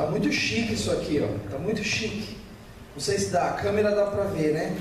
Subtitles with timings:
[0.00, 1.50] tá muito chique isso aqui, ó.
[1.50, 2.36] Tá muito chique.
[2.94, 4.76] Não sei se dá, a câmera dá para ver, né?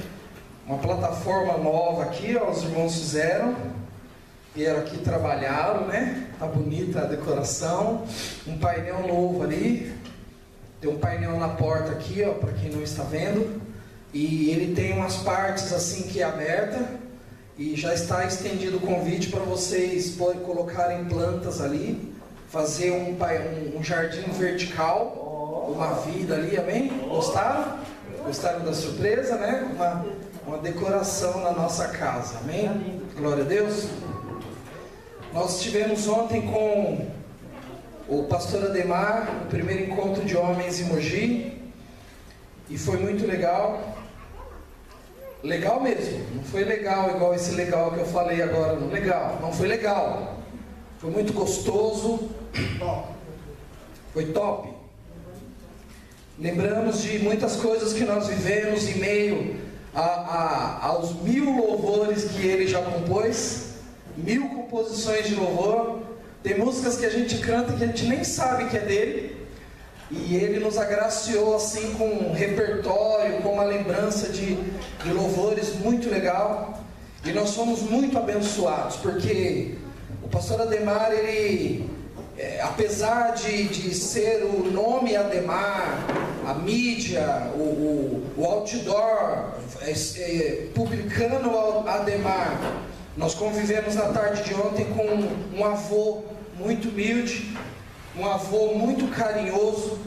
[0.66, 3.56] Uma plataforma nova aqui, ó, os irmãos fizeram.
[4.56, 6.28] Vieram aqui trabalharam, né?
[6.40, 8.06] Tá bonita a decoração.
[8.48, 9.94] Um painel novo ali.
[10.80, 13.62] Tem um painel na porta aqui, ó, para quem não está vendo.
[14.14, 16.98] E ele tem umas partes assim que é aberta
[17.58, 22.14] e já está estendido o convite para vocês colocarem plantas ali,
[22.50, 26.88] fazer um, um, um jardim vertical, uma vida ali, amém?
[27.08, 27.80] Gostaram?
[28.26, 29.70] Gostaram da surpresa, né?
[29.72, 30.06] Uma,
[30.46, 33.02] uma decoração na nossa casa, amém?
[33.16, 33.88] Glória a Deus.
[35.32, 37.08] Nós estivemos ontem com
[38.08, 41.72] o pastor Ademar, o primeiro encontro de homens em Mogi,
[42.68, 43.96] e foi muito legal.
[45.44, 48.90] Legal mesmo, não foi legal igual esse legal que eu falei agora, não.
[48.90, 50.40] Legal, não foi legal.
[51.00, 52.30] Foi muito gostoso,
[54.14, 54.70] foi top.
[56.38, 59.56] Lembramos de muitas coisas que nós vivemos em meio
[59.94, 63.74] a, a, aos mil louvores que ele já compôs,
[64.16, 66.00] mil composições de louvor.
[66.42, 69.38] Tem músicas que a gente canta que a gente nem sabe que é dele,
[70.10, 76.10] e ele nos agraciou assim com um repertório, com uma lembrança de, de louvores muito
[76.10, 76.82] legal.
[77.26, 79.76] E nós somos muito abençoados, porque
[80.24, 81.90] o pastor Ademar, ele,
[82.40, 86.06] é, apesar de, de ser o nome Ademar,
[86.48, 91.52] a mídia, o, o, o outdoor, é, é, publicando
[91.86, 92.58] Ademar,
[93.18, 96.24] nós convivemos na tarde de ontem com um avô
[96.58, 97.54] muito humilde,
[98.18, 100.00] um avô muito carinhoso,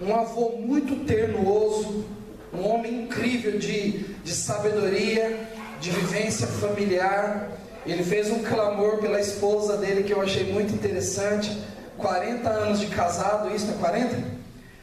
[0.00, 2.04] um avô muito ternuoso,
[2.52, 5.48] um homem incrível de, de sabedoria,
[5.80, 7.48] de vivência familiar.
[7.84, 11.56] Ele fez um clamor pela esposa dele que eu achei muito interessante.
[11.98, 14.16] 40 anos de casado, isso é 40?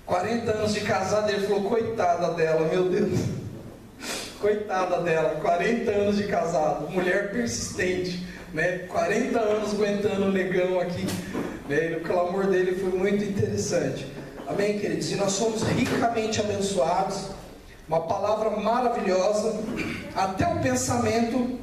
[0.05, 3.19] 40 anos de casado, ele falou, coitada dela, meu Deus.
[4.41, 8.85] Coitada dela, 40 anos de casado, mulher persistente, né?
[8.87, 11.05] 40 anos aguentando o negão aqui.
[11.67, 11.97] Né?
[11.97, 14.07] O clamor dele foi muito interessante.
[14.47, 15.11] Amém, queridos?
[15.11, 17.27] E nós somos ricamente abençoados.
[17.87, 19.59] Uma palavra maravilhosa.
[20.15, 21.59] Até o pensamento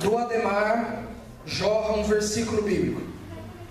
[0.00, 1.04] do Ademar
[1.46, 3.02] jorra um versículo bíblico.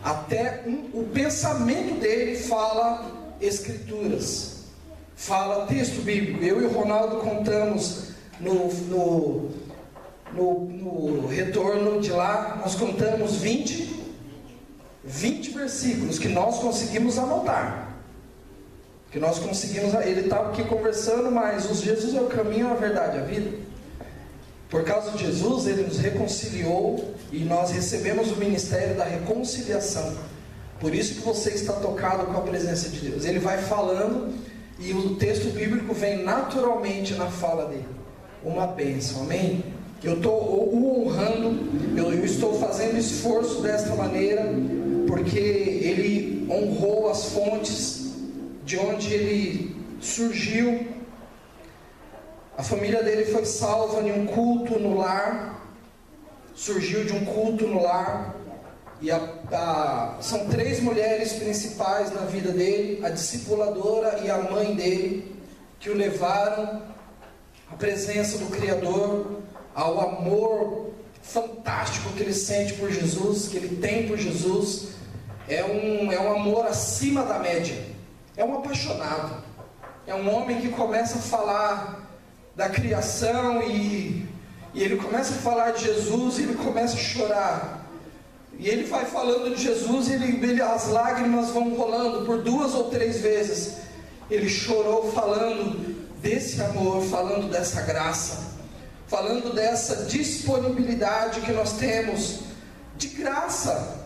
[0.04, 4.66] Até um, o pensamento dele fala escrituras,
[5.16, 6.44] fala texto bíblico.
[6.44, 8.10] Eu e o Ronaldo contamos
[8.40, 9.50] no, no,
[10.34, 14.00] no, no retorno de lá, nós contamos 20
[15.04, 17.96] 20 versículos que nós conseguimos anotar.
[19.12, 19.94] Que nós conseguimos.
[19.96, 23.58] Ele estava aqui conversando, mas os Jesus é o caminho, a verdade, a vida.
[24.70, 30.16] Por causa de Jesus, ele nos reconciliou e nós recebemos o ministério da reconciliação.
[30.80, 33.26] Por isso que você está tocado com a presença de Deus.
[33.26, 34.34] Ele vai falando
[34.80, 37.88] e o texto bíblico vem naturalmente na fala dele.
[38.44, 39.64] Uma bênção, amém?
[40.02, 41.60] Eu estou o honrando,
[41.98, 44.46] eu, eu estou fazendo esforço desta maneira
[45.08, 48.12] porque ele honrou as fontes
[48.64, 50.88] de onde ele surgiu.
[52.60, 55.66] A família dele foi salva em um culto no lar,
[56.54, 58.36] surgiu de um culto no lar.
[59.00, 59.16] E a,
[59.54, 65.42] a, são três mulheres principais na vida dele: a discipuladora e a mãe dele,
[65.80, 66.82] que o levaram
[67.72, 69.40] à presença do Criador,
[69.74, 70.90] ao amor
[71.22, 74.90] fantástico que ele sente por Jesus, que ele tem por Jesus
[75.48, 77.82] é um, é um amor acima da média,
[78.36, 79.42] é um apaixonado,
[80.06, 81.99] é um homem que começa a falar
[82.60, 84.28] da criação e,
[84.74, 87.90] e ele começa a falar de Jesus e ele começa a chorar.
[88.60, 92.74] E ele vai falando de Jesus e ele, ele, as lágrimas vão rolando por duas
[92.74, 93.78] ou três vezes.
[94.30, 98.52] Ele chorou falando desse amor, falando dessa graça,
[99.08, 102.42] falando dessa disponibilidade que nós temos
[102.98, 104.06] de graça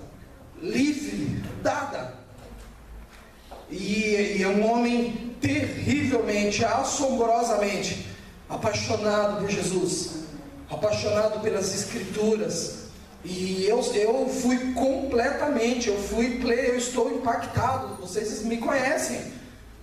[0.61, 2.13] livre, dada.
[3.71, 8.12] E, e é um homem terrivelmente, assombrosamente
[8.53, 10.11] apaixonado por Jesus,
[10.69, 12.83] apaixonado pelas Escrituras.
[13.25, 17.95] E eu, eu fui completamente, eu fui play, eu estou impactado.
[18.01, 19.21] Vocês me conhecem.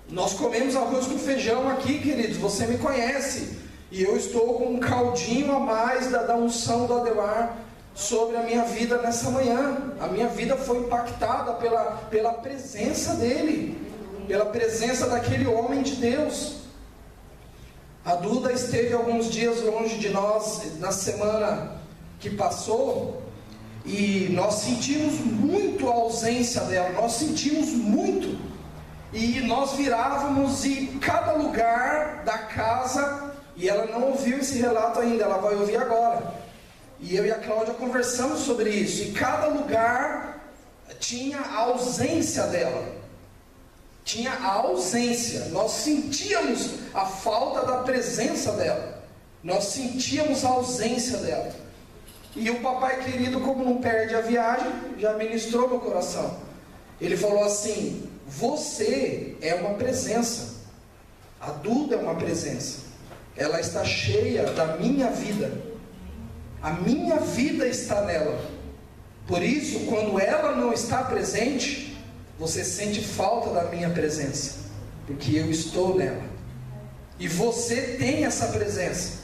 [0.09, 2.37] Nós comemos arroz com feijão aqui, queridos.
[2.37, 3.59] Você me conhece.
[3.91, 7.57] E eu estou com um caldinho a mais da, da unção do Ademar
[7.95, 9.95] sobre a minha vida nessa manhã.
[10.01, 13.81] A minha vida foi impactada pela, pela presença dele,
[14.29, 16.60] pela presença daquele homem de Deus.
[18.05, 21.77] A Duda esteve alguns dias longe de nós na semana
[22.19, 23.23] que passou
[23.85, 28.39] e nós sentimos muito a ausência dela, nós sentimos muito.
[29.13, 35.25] e nós virávamos e cada lugar da casa, e ela não ouviu esse relato ainda,
[35.25, 36.33] ela vai ouvir agora.
[37.01, 40.39] E eu e a Cláudia conversamos sobre isso, e cada lugar
[41.01, 43.00] tinha a ausência dela.
[44.05, 45.47] Tinha a ausência.
[45.47, 49.03] Nós sentíamos a falta da presença dela.
[49.43, 51.53] Nós sentíamos a ausência dela.
[52.37, 56.39] E o papai querido, como não perde a viagem, já ministrou meu coração.
[57.01, 60.61] Ele falou assim: Você é uma presença.
[61.41, 62.81] A Duda é uma presença.
[63.37, 65.51] Ela está cheia da minha vida.
[66.63, 68.39] A minha vida está nela.
[69.27, 71.90] Por isso, quando ela não está presente,
[72.41, 74.55] você sente falta da minha presença,
[75.07, 76.25] porque eu estou nela.
[77.19, 79.19] E você tem essa presença.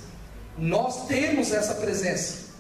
[0.59, 2.51] Nós temos essa presença.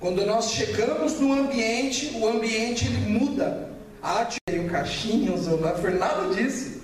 [0.00, 3.68] Quando nós chegamos no ambiente, o ambiente ele muda.
[4.02, 6.80] Ah, tirei o caixinhos, não foi nada disso.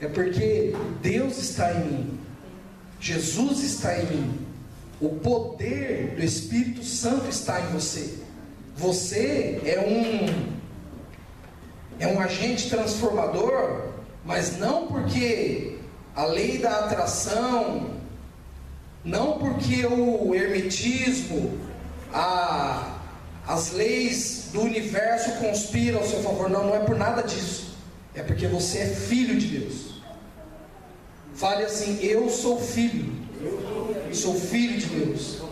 [0.00, 0.72] É porque
[1.02, 2.20] Deus está em mim.
[3.00, 4.46] Jesus está em mim.
[5.00, 8.14] O poder do Espírito Santo está em você.
[8.76, 10.54] Você é um
[11.98, 13.88] é um agente transformador,
[14.24, 15.78] mas não porque
[16.14, 17.90] a lei da atração,
[19.04, 21.58] não porque o hermetismo,
[22.12, 22.98] a,
[23.46, 26.48] as leis do universo conspiram ao seu favor.
[26.48, 27.74] Não, não é por nada disso.
[28.14, 30.02] É porque você é filho de Deus.
[31.34, 33.12] Fale assim: Eu sou filho.
[34.12, 35.42] Sou filho de Deus.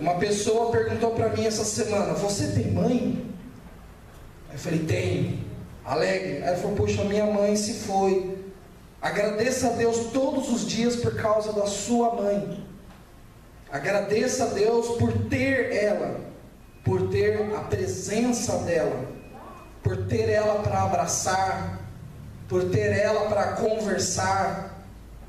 [0.00, 3.24] Uma pessoa perguntou para mim essa semana: Você tem mãe?
[4.52, 5.44] Eu falei: Tenho.
[5.84, 6.42] Alegre.
[6.42, 8.38] Aí ele falou: Poxa, minha mãe se foi.
[9.00, 12.66] Agradeça a Deus todos os dias por causa da sua mãe.
[13.70, 16.20] Agradeça a Deus por ter ela,
[16.82, 19.04] por ter a presença dela,
[19.82, 21.80] por ter ela para abraçar,
[22.48, 24.86] por ter ela para conversar,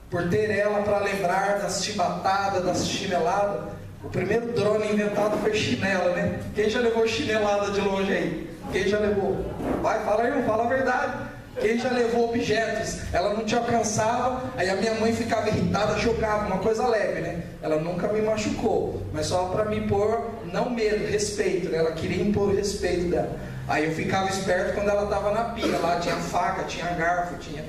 [0.09, 3.73] por ter ela para lembrar das chibatadas, das chineladas.
[4.03, 6.39] O primeiro drone inventado foi chinela, né?
[6.53, 8.54] Quem já levou chinelada de longe aí?
[8.71, 9.45] Quem já levou?
[9.81, 11.35] Vai, fala aí, fala a verdade.
[11.59, 16.47] Quem já levou objetos, ela não te alcançava, aí a minha mãe ficava irritada, jogava,
[16.47, 17.43] uma coisa leve, né?
[17.61, 21.77] Ela nunca me machucou, mas só para me pôr, não medo, respeito, né?
[21.77, 23.39] Ela queria impor respeito dela.
[23.69, 27.63] Aí eu ficava esperto quando ela estava na pia, lá tinha faca, tinha garfo, tinha.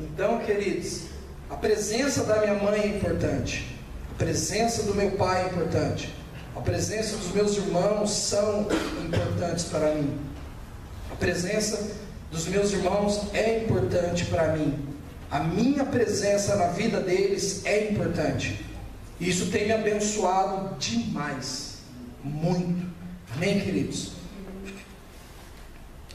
[0.00, 1.04] Então, queridos,
[1.48, 3.78] a presença da minha mãe é importante,
[4.12, 6.12] a presença do meu pai é importante,
[6.56, 8.68] a presença dos meus irmãos são
[9.04, 10.18] importantes para mim.
[11.10, 11.96] A presença
[12.30, 14.78] dos meus irmãos é importante para mim.
[15.30, 18.64] A minha presença na vida deles é importante.
[19.20, 21.78] Isso tem me abençoado demais.
[22.22, 22.86] Muito.
[23.34, 24.12] Amém, queridos?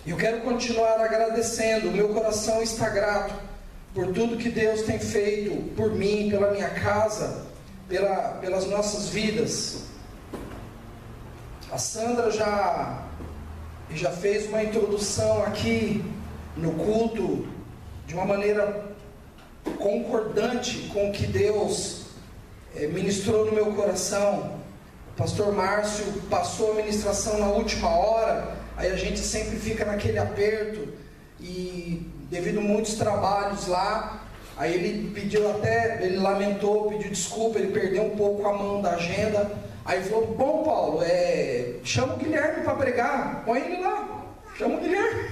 [0.08, 1.92] Eu quero continuar agradecendo.
[1.92, 3.34] Meu coração está grato
[3.94, 7.46] por tudo que Deus tem feito por mim, pela minha casa,
[7.90, 9.89] pela, pelas nossas vidas.
[11.72, 13.06] A Sandra já
[13.92, 16.04] já fez uma introdução aqui
[16.58, 17.48] no culto
[18.08, 18.86] de uma maneira
[19.78, 22.08] concordante com o que Deus
[22.76, 24.60] é, ministrou no meu coração.
[25.12, 30.18] O pastor Márcio passou a ministração na última hora, aí a gente sempre fica naquele
[30.18, 30.88] aperto
[31.40, 34.24] e devido a muitos trabalhos lá,
[34.58, 38.92] aí ele pediu até, ele lamentou, pediu desculpa, ele perdeu um pouco a mão da
[38.92, 39.69] agenda.
[39.90, 44.24] Aí falou: Bom, Paulo, é, chama o Guilherme para pregar, põe ele lá,
[44.56, 45.30] chama o Guilherme.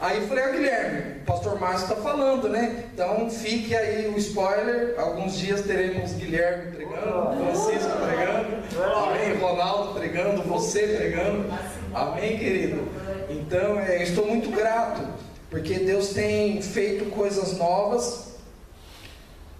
[0.00, 2.86] Aí falei: ah, Guilherme, o pastor Márcio está falando, né?
[2.94, 4.98] Então fique aí o spoiler.
[4.98, 11.52] Alguns dias teremos Guilherme pregando, Francisco pregando, amém, Ronaldo pregando, você pregando,
[11.92, 12.88] amém, querido.
[13.28, 15.06] Então é, estou muito grato,
[15.50, 18.30] porque Deus tem feito coisas novas.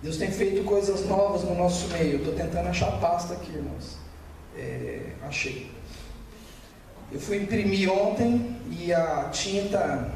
[0.03, 2.17] Deus tem feito coisas novas no nosso meio.
[2.17, 4.00] Estou tentando achar pasta aqui, irmãos.
[4.57, 5.71] É, achei.
[7.13, 10.11] Eu fui imprimir ontem e a tinta.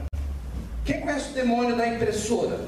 [0.85, 2.61] Quem conhece o demônio da impressora?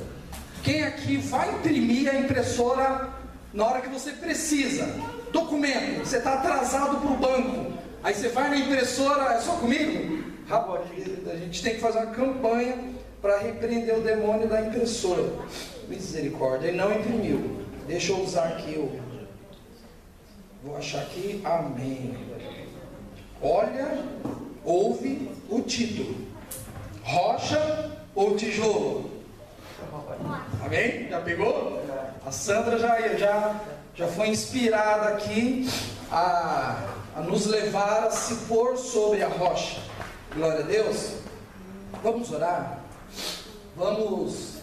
[0.63, 3.09] Quem aqui vai imprimir a impressora
[3.53, 4.85] na hora que você precisa?
[5.33, 7.73] Documento, você está atrasado para o banco.
[8.03, 10.25] Aí você vai na impressora, é só comigo?
[10.49, 10.83] Rapaz,
[11.31, 12.79] a gente tem que fazer uma campanha
[13.21, 15.25] para repreender o demônio da impressora.
[15.89, 17.65] Misericórdia, ele não imprimiu.
[17.87, 19.01] Deixa eu usar aqui o
[20.67, 22.13] Vou achar aqui, amém.
[23.41, 24.05] Olha,
[24.65, 26.27] ouve o título:
[27.05, 29.09] Rocha ou tijolo?
[30.65, 31.09] Amém?
[31.09, 31.81] Já pegou?
[32.27, 33.61] A Sandra já, já,
[33.95, 35.69] já foi inspirada aqui
[36.11, 36.77] a,
[37.15, 39.81] a nos levar a se pôr sobre a rocha.
[40.35, 41.13] Glória a Deus.
[42.03, 42.81] Vamos orar?
[43.77, 44.57] Vamos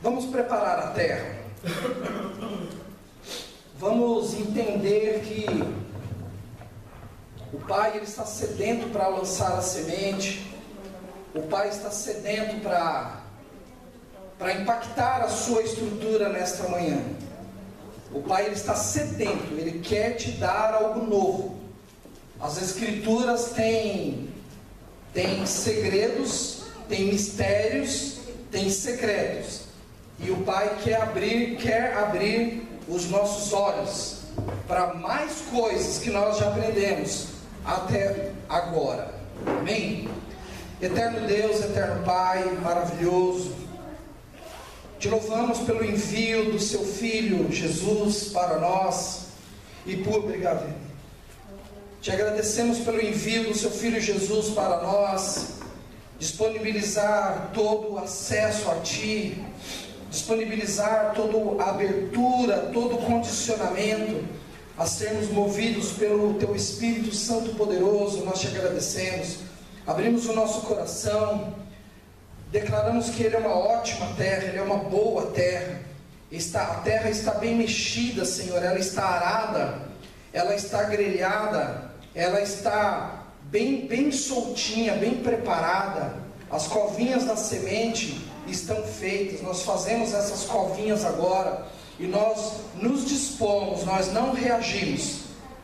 [0.00, 1.40] Vamos preparar a terra.
[3.80, 5.46] Vamos entender que
[7.50, 10.54] o Pai ele está sedento para lançar a semente.
[11.34, 13.22] O Pai está sedento para
[14.38, 17.02] para impactar a sua estrutura nesta manhã.
[18.12, 21.58] O Pai ele está sedento, ele quer te dar algo novo.
[22.38, 24.28] As escrituras têm
[25.14, 28.18] têm segredos, têm mistérios,
[28.50, 29.62] têm secretos.
[30.18, 34.20] E o Pai quer abrir, quer abrir os nossos olhos
[34.66, 37.28] para mais coisas que nós já aprendemos
[37.64, 39.14] até agora.
[39.46, 40.08] Amém?
[40.80, 43.54] Eterno Deus, eterno Pai, maravilhoso.
[44.98, 49.26] Te louvamos pelo envio do seu filho Jesus para nós.
[49.86, 50.72] E por obrigado.
[52.00, 55.54] Te agradecemos pelo envio do seu filho Jesus para nós,
[56.18, 59.42] disponibilizar todo o acesso a ti,
[60.10, 64.24] disponibilizar toda a abertura, todo o condicionamento
[64.76, 69.38] a sermos movidos pelo Teu Espírito Santo poderoso, nós te agradecemos.
[69.86, 71.54] Abrimos o nosso coração,
[72.50, 75.80] declaramos que Ele é uma ótima terra, Ele é uma boa terra.
[76.30, 79.82] Está, a terra está bem mexida, Senhor, ela está arada,
[80.32, 86.14] ela está grelhada, ela está bem, bem soltinha, bem preparada.
[86.50, 91.66] As covinhas da semente estão feitas, nós fazemos essas covinhas agora
[91.98, 95.20] e nós nos dispomos, nós não reagimos,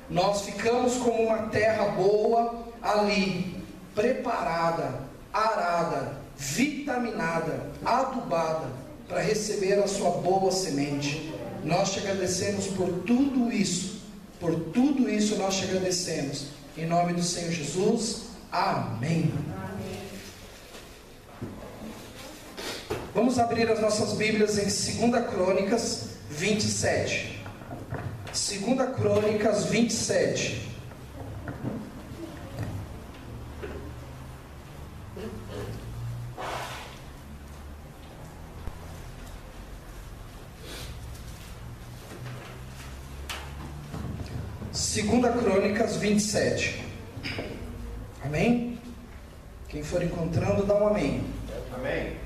[0.09, 3.62] nós ficamos como uma terra boa ali,
[3.95, 5.00] preparada,
[5.33, 8.69] arada, vitaminada, adubada
[9.09, 11.33] para receber a sua boa semente.
[11.64, 14.02] Nós te agradecemos por tudo isso,
[14.38, 16.49] por tudo isso nós te agradecemos.
[16.76, 19.33] Em nome do Senhor Jesus, amém.
[23.17, 27.43] Vamos abrir as nossas Bíblias em 2 Crônicas 27.
[28.27, 30.69] 2 Crônicas 27.
[44.71, 46.85] Segunda Crônicas 27.
[48.23, 48.79] Amém?
[49.71, 51.25] Quem for encontrando, dá um amém.
[51.75, 52.25] Amém.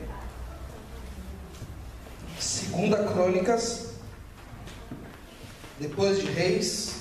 [2.41, 3.89] Segunda Crônicas,
[5.79, 6.93] depois de Reis,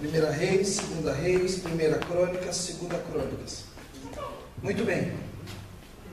[0.00, 3.64] Primeira Reis, Segunda Reis, Primeira Crônicas, Segunda Crônicas.
[4.62, 5.12] Muito bem.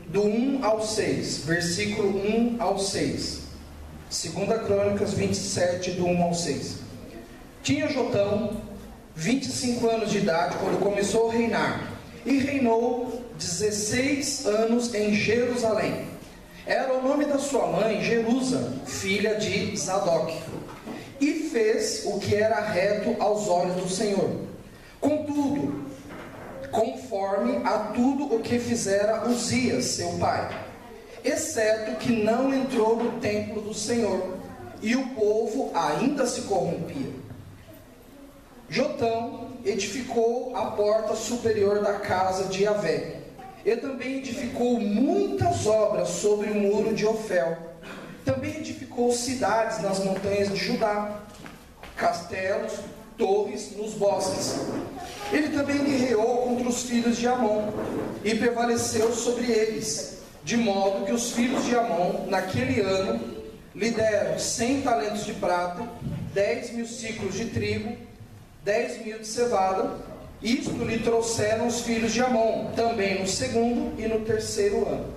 [0.08, 3.44] Do 1 ao 6, versículo 1 ao 6.
[4.10, 6.76] Segunda Crônicas 27, do 1 ao 6.
[7.64, 8.62] Tinha Jotão
[9.16, 11.94] 25 anos de idade quando começou a reinar,
[12.26, 16.15] e reinou 16 anos em Jerusalém.
[16.66, 20.36] Era o nome da sua mãe, Jerusa, filha de Zadok.
[21.22, 24.32] E fez o que era reto aos olhos do Senhor.
[25.00, 25.86] Contudo,
[26.72, 30.50] conforme a tudo o que fizera Uzias, seu pai,
[31.24, 34.36] exceto que não entrou no templo do Senhor,
[34.82, 37.14] e o povo ainda se corrompia.
[38.68, 43.15] Jotão edificou a porta superior da casa de Yahvé,
[43.66, 47.58] e também edificou muitas obras sobre o muro de Ofel.
[48.24, 51.20] Também edificou cidades nas montanhas de Judá,
[51.96, 52.74] castelos,
[53.18, 54.60] torres nos bosques.
[55.32, 57.72] Ele também guerreou contra os filhos de Amon
[58.24, 63.20] e prevaleceu sobre eles, de modo que os filhos de Amon, naquele ano,
[63.74, 65.88] lhe deram cem talentos de prata,
[66.34, 67.98] dez mil ciclos de trigo,
[68.64, 69.98] dez mil de cevada
[70.46, 75.08] isto lhe trouxeram os filhos de Amon, também no segundo e no terceiro ano.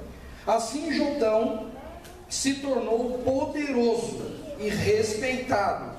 [0.46, 1.66] Assim Jotão
[2.30, 4.22] se tornou poderoso
[4.58, 5.98] e respeitado,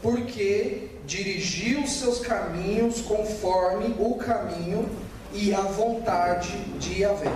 [0.00, 4.88] porque dirigiu seus caminhos conforme o caminho
[5.34, 7.30] e a vontade de Yahvé.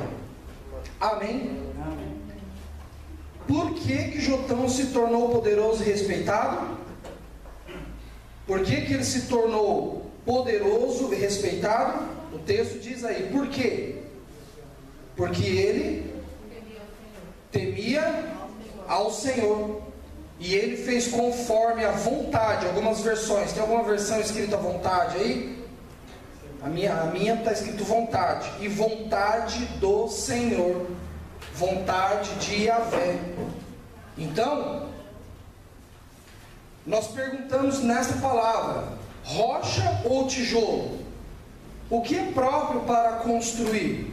[0.98, 1.60] Amém?
[1.84, 2.14] Amém.
[3.46, 6.78] Por que, que Jotão se tornou poderoso e respeitado?
[8.46, 12.07] Por que, que ele se tornou poderoso e respeitado?
[12.33, 13.97] O texto diz aí, por quê?
[15.16, 16.14] Porque ele
[17.50, 18.25] temia
[18.88, 19.83] ao Senhor.
[20.40, 22.66] E ele fez conforme a vontade.
[22.66, 25.64] Algumas versões, tem alguma versão escrita vontade aí?
[26.61, 28.50] A minha a minha está escrito vontade.
[28.61, 30.87] E vontade do Senhor.
[31.54, 33.21] Vontade de Yahvé.
[34.19, 34.88] Então,
[36.85, 41.00] nós perguntamos nessa palavra: rocha ou tijolo?
[41.90, 44.12] O que é próprio para construir?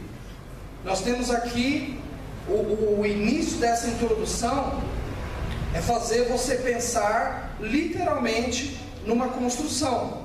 [0.84, 1.98] Nós temos aqui
[2.48, 4.82] o, o início dessa introdução
[5.74, 10.22] é fazer você pensar literalmente numa construção.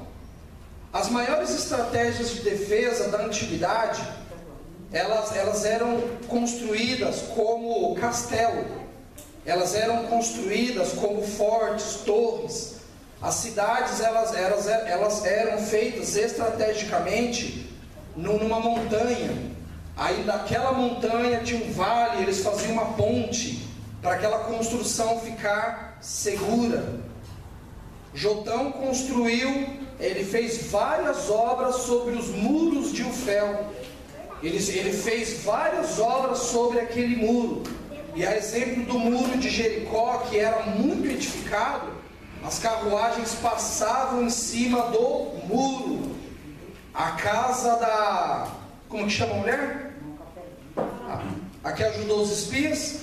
[0.92, 4.02] As maiores estratégias de defesa da antiguidade,
[4.92, 8.66] elas, elas eram construídas como castelo,
[9.46, 12.77] elas eram construídas como fortes, torres.
[13.22, 17.68] As cidades elas, elas, elas eram feitas estrategicamente
[18.16, 19.32] numa montanha.
[19.96, 23.68] Aí naquela montanha tinha um vale, eles faziam uma ponte
[24.02, 27.00] para aquela construção ficar segura.
[28.14, 29.68] Jotão construiu,
[30.00, 33.66] ele fez várias obras sobre os muros de Ufel.
[34.44, 37.64] Ele, ele fez várias obras sobre aquele muro.
[38.14, 41.97] E a exemplo do muro de Jericó, que era muito edificado,
[42.46, 46.16] as carruagens passavam em cima do muro.
[46.94, 48.48] A casa da.
[48.90, 49.94] Como que chama a mulher?
[50.78, 53.02] A, a que ajudou os espias?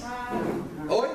[0.88, 1.10] Oi?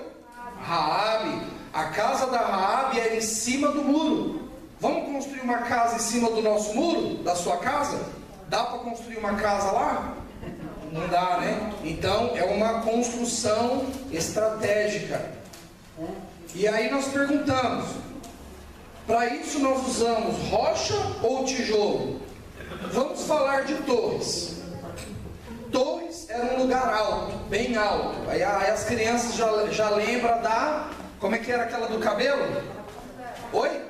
[0.62, 1.48] Raabe.
[1.74, 4.50] A casa da Raabe era em cima do muro.
[4.80, 7.16] Vamos construir uma casa em cima do nosso muro?
[7.24, 8.00] Da sua casa?
[8.48, 10.16] Dá para construir uma casa lá?
[10.92, 11.74] Não dá, né?
[11.84, 15.32] Então é uma construção estratégica.
[16.56, 17.88] E aí nós perguntamos:
[19.10, 22.22] para isso nós usamos rocha ou tijolo?
[22.94, 24.62] Vamos falar de torres.
[25.72, 28.30] Torres era um lugar alto, bem alto.
[28.30, 30.92] Aí, as crianças já, já lembram da.
[31.20, 32.62] Como é que era aquela do cabelo?
[33.52, 33.82] Oi?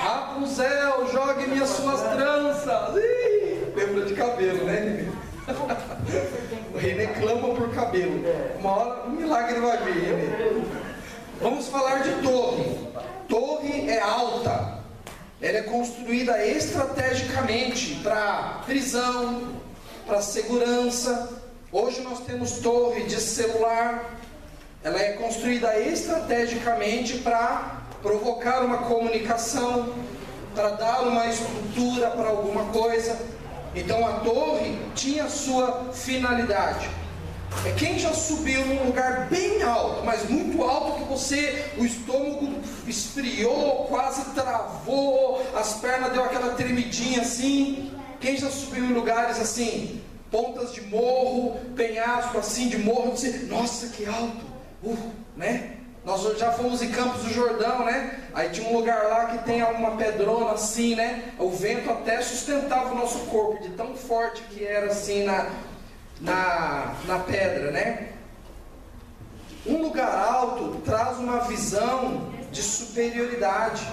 [0.00, 2.96] Rapunzel, jogue minhas suas tranças.
[2.96, 5.08] Ih, lembra de cabelo, né?
[6.74, 8.24] o Renê clama por cabelo.
[8.58, 10.62] Uma hora um milagre vai vir, Renê.
[11.40, 12.87] Vamos falar de torre.
[13.28, 14.78] Torre é alta.
[15.40, 19.60] Ela é construída estrategicamente para prisão,
[20.06, 21.42] para segurança.
[21.70, 24.18] Hoje nós temos torre de celular.
[24.82, 29.92] Ela é construída estrategicamente para provocar uma comunicação,
[30.54, 33.16] para dar uma estrutura para alguma coisa.
[33.74, 36.88] Então a torre tinha sua finalidade.
[37.64, 42.54] É quem já subiu num lugar bem alto, mas muito alto que você, o estômago
[42.86, 47.92] esfriou, quase travou, as pernas deu aquela tremidinha assim.
[48.20, 53.88] Quem já subiu em lugares assim, pontas de morro, penhasco assim de morro, você, nossa
[53.88, 54.46] que alto,
[54.82, 55.74] uh, né?
[56.04, 58.20] Nós já fomos em Campos do Jordão, né?
[58.32, 61.34] Aí tinha um lugar lá que tem uma pedrona assim, né?
[61.38, 65.50] O vento até sustentava o nosso corpo, de tão forte que era assim na,
[66.20, 68.08] na, na pedra, né?
[69.66, 73.86] Um lugar alto traz uma visão de superioridade,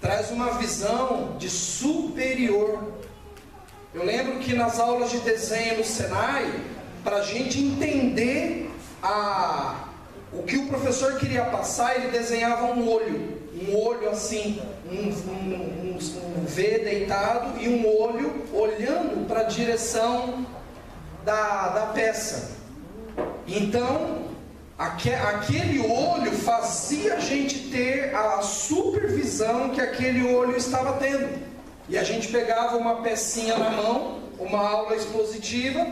[0.00, 2.94] traz uma visão de superior.
[3.94, 6.52] Eu lembro que nas aulas de desenho no Senai,
[7.04, 8.70] para a gente entender
[9.02, 9.88] a,
[10.32, 15.94] o que o professor queria passar, ele desenhava um olho, um olho assim, um, um,
[15.94, 20.46] um, um V deitado e um olho olhando para a direção
[21.28, 22.52] da, da peça.
[23.46, 24.28] Então,
[24.78, 31.46] aque, aquele olho fazia a gente ter a supervisão que aquele olho estava tendo.
[31.86, 35.86] E a gente pegava uma pecinha na mão, uma aula expositiva,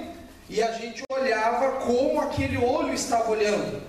[0.49, 3.83] e a gente olhava como aquele olho estava olhando.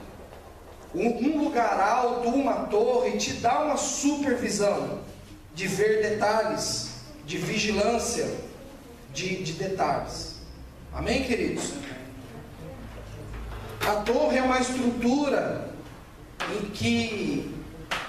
[0.93, 4.99] Um, lugar alto, uma torre, te dá uma supervisão
[5.53, 6.89] de ver detalhes,
[7.25, 8.29] de vigilância
[9.13, 10.36] de, de detalhes.
[10.93, 11.73] Amém, queridos?
[13.87, 15.69] A torre é uma estrutura
[16.51, 17.55] em que,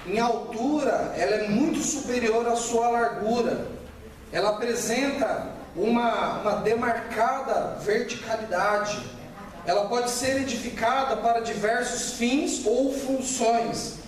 [0.07, 3.67] em altura, ela é muito superior à sua largura.
[4.33, 8.99] Ela apresenta uma, uma demarcada verticalidade.
[9.67, 13.99] Ela pode ser edificada para diversos fins ou funções.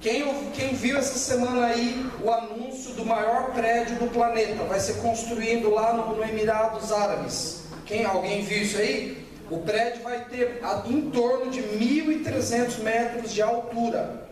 [0.00, 4.64] Quem, quem viu essa semana aí o anúncio do maior prédio do planeta?
[4.64, 7.59] Vai ser construído lá no, no Emirados Árabes.
[7.90, 9.16] Quem, alguém viu isso aí?
[9.50, 14.28] O prédio vai ter em torno de 1.300 metros de altura.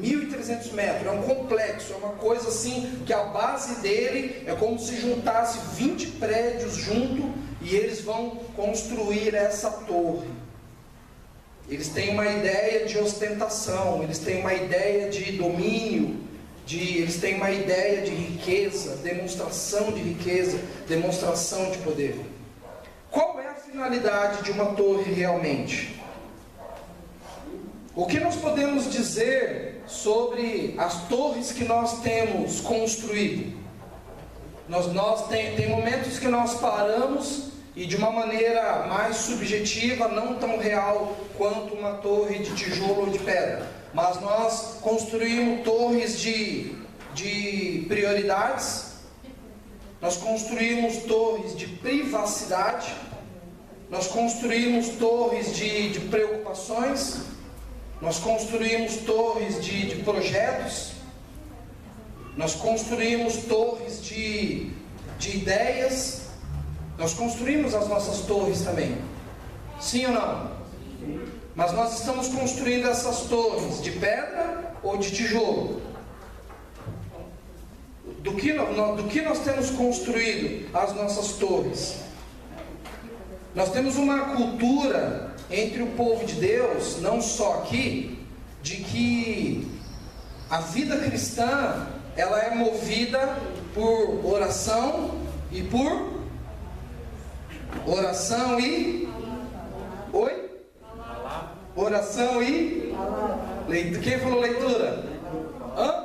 [0.00, 4.78] 1.300 metros, é um complexo, é uma coisa assim que a base dele é como
[4.78, 10.28] se juntasse 20 prédios junto e eles vão construir essa torre.
[11.68, 16.20] Eles têm uma ideia de ostentação, eles têm uma ideia de domínio,
[16.64, 22.37] de, eles têm uma ideia de riqueza, demonstração de riqueza, demonstração de poder.
[23.70, 26.00] Finalidade de uma torre realmente?
[27.94, 33.54] O que nós podemos dizer sobre as torres que nós temos construído?
[34.66, 40.36] Nós, nós tem, tem momentos que nós paramos e de uma maneira mais subjetiva, não
[40.36, 43.70] tão real quanto uma torre de tijolo ou de pedra.
[43.92, 46.74] Mas nós construímos torres de,
[47.12, 48.94] de prioridades,
[50.00, 52.94] nós construímos torres de privacidade,
[53.90, 57.20] nós construímos torres de, de preocupações,
[58.00, 60.92] nós construímos torres de, de projetos,
[62.36, 64.70] nós construímos torres de,
[65.18, 66.28] de ideias,
[66.98, 68.98] nós construímos as nossas torres também.
[69.80, 70.58] Sim ou não?
[71.54, 75.80] Mas nós estamos construindo essas torres de pedra ou de tijolo?
[78.20, 82.07] Do que, do que nós temos construído as nossas torres?
[83.58, 88.24] Nós temos uma cultura entre o povo de Deus, não só aqui,
[88.62, 89.66] de que
[90.48, 93.36] a vida cristã ela é movida
[93.74, 95.10] por oração
[95.50, 96.18] e por
[97.84, 99.08] Oração e.
[100.12, 100.50] Oi?
[101.74, 102.94] Oração e.
[103.66, 104.02] Leitura.
[104.02, 105.04] Quem falou leitura?
[105.76, 106.04] Hã?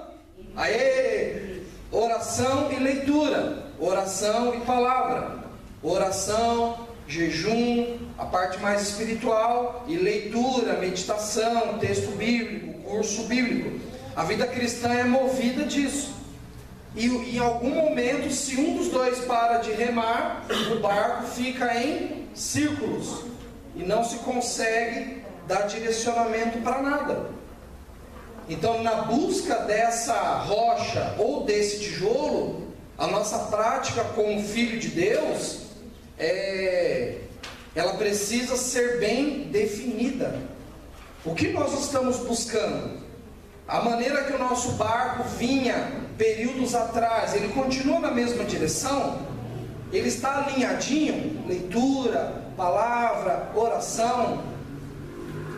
[0.56, 1.62] Aê!
[1.92, 3.64] Oração e leitura.
[3.80, 5.44] Oração e palavra.
[5.84, 6.83] Oração,
[7.14, 13.80] jejum, a parte mais espiritual, e leitura, meditação, texto bíblico, curso bíblico.
[14.16, 16.14] A vida cristã é movida disso.
[16.96, 22.28] E em algum momento, se um dos dois para de remar, o barco fica em
[22.34, 23.26] círculos
[23.76, 27.30] e não se consegue dar direcionamento para nada.
[28.50, 35.63] Então, na busca dessa rocha ou desse tijolo, a nossa prática como filho de Deus,
[36.18, 37.18] é,
[37.76, 40.36] ela precisa ser bem definida.
[41.26, 43.02] O que nós estamos buscando?
[43.68, 49.22] A maneira que o nosso barco vinha períodos atrás, ele continua na mesma direção?
[49.92, 51.46] Ele está alinhadinho?
[51.48, 54.44] Leitura, palavra, oração.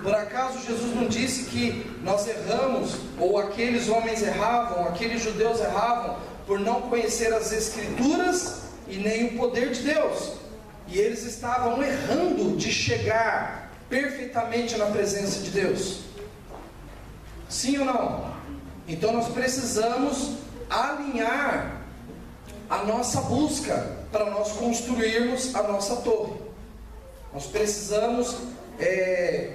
[0.04, 6.18] Por acaso Jesus não disse que nós erramos, ou aqueles homens erravam, aqueles judeus erravam,
[6.46, 10.45] por não conhecer as Escrituras e nem o poder de Deus?
[10.88, 16.02] E eles estavam errando de chegar perfeitamente na presença de Deus.
[17.50, 18.36] Sim ou não?
[18.88, 20.34] Então nós precisamos
[20.70, 21.82] alinhar
[22.70, 26.34] a nossa busca para nós construirmos a nossa torre.
[27.34, 28.38] Nós precisamos
[28.80, 29.54] é, é,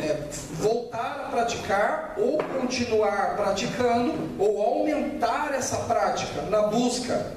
[0.00, 7.32] é, voltar a praticar ou continuar praticando ou aumentar essa prática na busca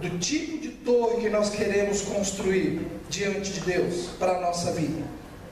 [0.00, 5.02] do tipo de torre que nós queremos construir diante de Deus para a nossa vida.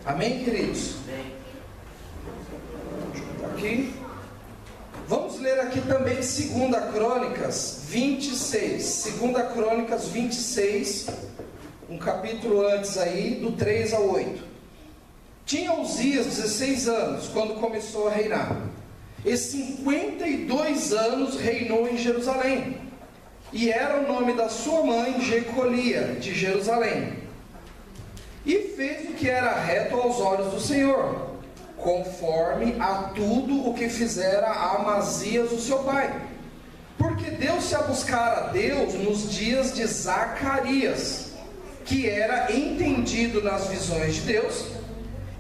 [0.04, 0.96] Amém, queridos?
[3.52, 3.94] Aqui.
[5.08, 9.12] Vamos ler aqui também 2 Crônicas 26.
[9.18, 11.06] 2 Crônicas 26,
[11.88, 14.42] um capítulo antes aí, do 3 ao 8.
[15.46, 18.62] Tinha Uzias 16 anos quando começou a reinar.
[19.24, 22.83] E 52 anos reinou em Jerusalém.
[23.54, 27.14] E era o nome da sua mãe Jecolia, de Jerusalém.
[28.44, 31.32] E fez o que era reto aos olhos do Senhor
[31.84, 36.18] conforme a tudo o que fizera Amazias o seu pai.
[36.96, 41.32] Porque deu-se a buscar a Deus nos dias de Zacarias,
[41.84, 44.66] que era entendido nas visões de Deus,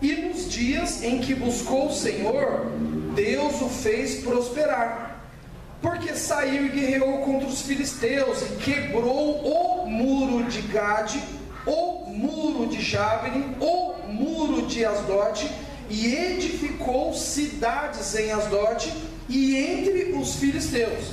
[0.02, 2.66] e nos dias em que buscou o Senhor,
[3.14, 5.03] Deus o fez prosperar.
[5.84, 11.22] Porque saiu e guerreou contra os filisteus e quebrou o muro de Gade,
[11.66, 15.46] o muro de Jabne, o muro de Asdote
[15.90, 18.90] e edificou cidades em Asdote
[19.28, 21.04] e entre os filisteus.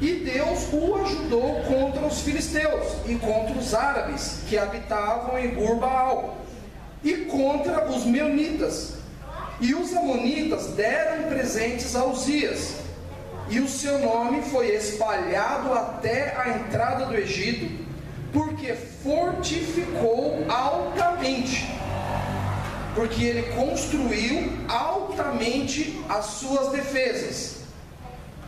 [0.00, 6.38] E Deus o ajudou contra os filisteus e contra os árabes que habitavam em Gurbaal
[7.04, 8.94] e contra os meunitas.
[9.60, 12.85] E os amonitas deram presentes a Uzias,
[13.48, 17.84] e o seu nome foi espalhado até a entrada do Egito,
[18.32, 21.66] porque fortificou altamente
[22.96, 27.58] porque ele construiu altamente as suas defesas.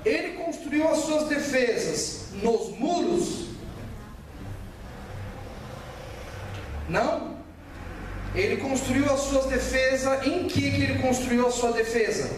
[0.06, 3.48] Ele construiu as suas defesas nos muros?
[6.88, 7.36] Não.
[8.34, 10.26] Ele construiu as suas defesas.
[10.26, 12.30] Em que, que ele construiu a sua defesa?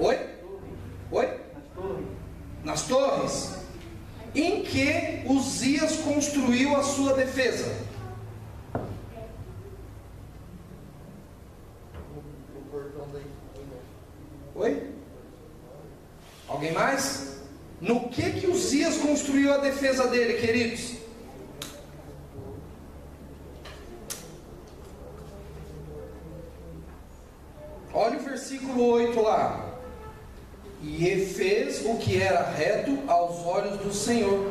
[0.00, 0.31] Oi?
[1.12, 1.26] Oi?
[1.26, 2.06] Nas torres.
[2.64, 3.62] Nas torres.
[4.34, 7.70] Em que Uzias construiu a sua defesa?
[14.54, 14.90] Oi?
[16.48, 17.42] Alguém mais?
[17.78, 20.96] No que que Uzias construiu a defesa dele, queridos?
[27.92, 29.71] Olha o versículo 8 lá.
[30.82, 34.50] E fez o que era reto aos olhos do Senhor.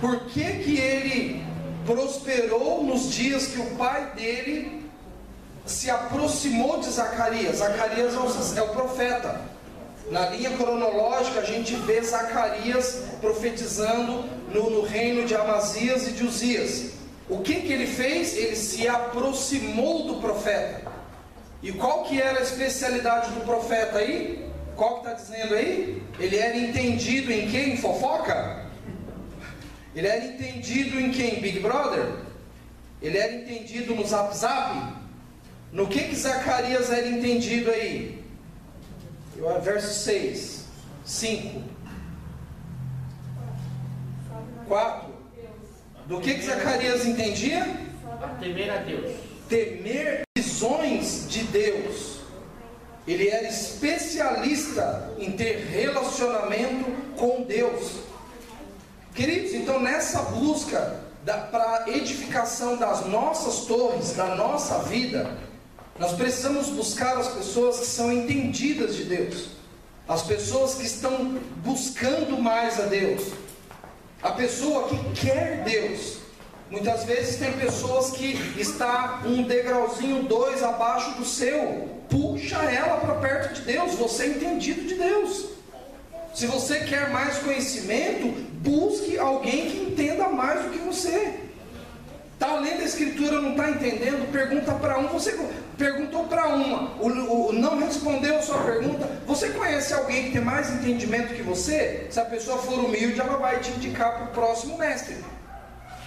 [0.00, 1.44] Por que, que ele
[1.86, 4.90] prosperou nos dias que o pai dele
[5.64, 7.58] se aproximou de Zacarias?
[7.58, 9.40] Zacarias é o é profeta.
[10.10, 16.24] Na linha cronológica, a gente vê Zacarias profetizando no, no reino de Amazias e de
[16.24, 16.94] Uzias.
[17.28, 18.36] O que, que ele fez?
[18.36, 20.90] Ele se aproximou do profeta.
[21.62, 24.49] E qual que era a especialidade do profeta aí?
[24.80, 26.02] Qual que está dizendo aí?
[26.18, 27.76] Ele era entendido em quem?
[27.76, 28.64] Fofoca?
[29.94, 31.38] Ele era entendido em quem?
[31.38, 32.14] Big Brother?
[33.02, 34.94] Ele era entendido no Zap Zap?
[35.70, 38.24] No que que Zacarias era entendido aí?
[39.62, 40.64] Verso 6,
[41.04, 41.62] 5,
[44.66, 45.14] 4.
[46.06, 47.66] Do que que Zacarias entendia?
[48.40, 49.14] Temer a Deus.
[49.46, 52.19] Temer visões de Deus.
[53.10, 56.84] Ele era especialista em ter relacionamento
[57.16, 57.94] com Deus.
[59.12, 61.00] Queridos, então nessa busca
[61.50, 65.36] para edificação das nossas torres, da nossa vida,
[65.98, 69.48] nós precisamos buscar as pessoas que são entendidas de Deus,
[70.06, 73.32] as pessoas que estão buscando mais a Deus,
[74.22, 76.19] a pessoa que quer Deus,
[76.70, 81.88] Muitas vezes tem pessoas que está um degrauzinho, dois abaixo do seu.
[82.08, 83.94] Puxa ela para perto de Deus.
[83.94, 85.46] Você é entendido de Deus.
[86.32, 88.28] Se você quer mais conhecimento,
[88.62, 91.40] busque alguém que entenda mais do que você.
[92.34, 94.30] Está lendo a escritura, não está entendendo?
[94.30, 95.08] Pergunta para um.
[95.08, 95.38] Você
[95.76, 99.10] perguntou para uma, o, o, não respondeu a sua pergunta.
[99.26, 102.06] Você conhece alguém que tem mais entendimento que você?
[102.10, 105.16] Se a pessoa for humilde, ela vai te indicar para o próximo mestre.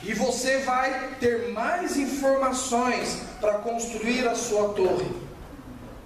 [0.05, 5.09] E você vai ter mais informações para construir a sua torre.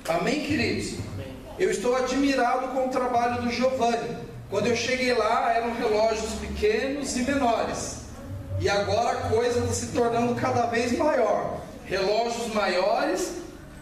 [0.07, 0.99] Amém, queridos?
[1.57, 4.15] Eu estou admirado com o trabalho do Giovanni.
[4.51, 8.01] Quando eu cheguei lá, eram relógios pequenos e menores.
[8.59, 11.59] E agora a coisa está se tornando cada vez maior.
[11.85, 13.33] Relógios maiores,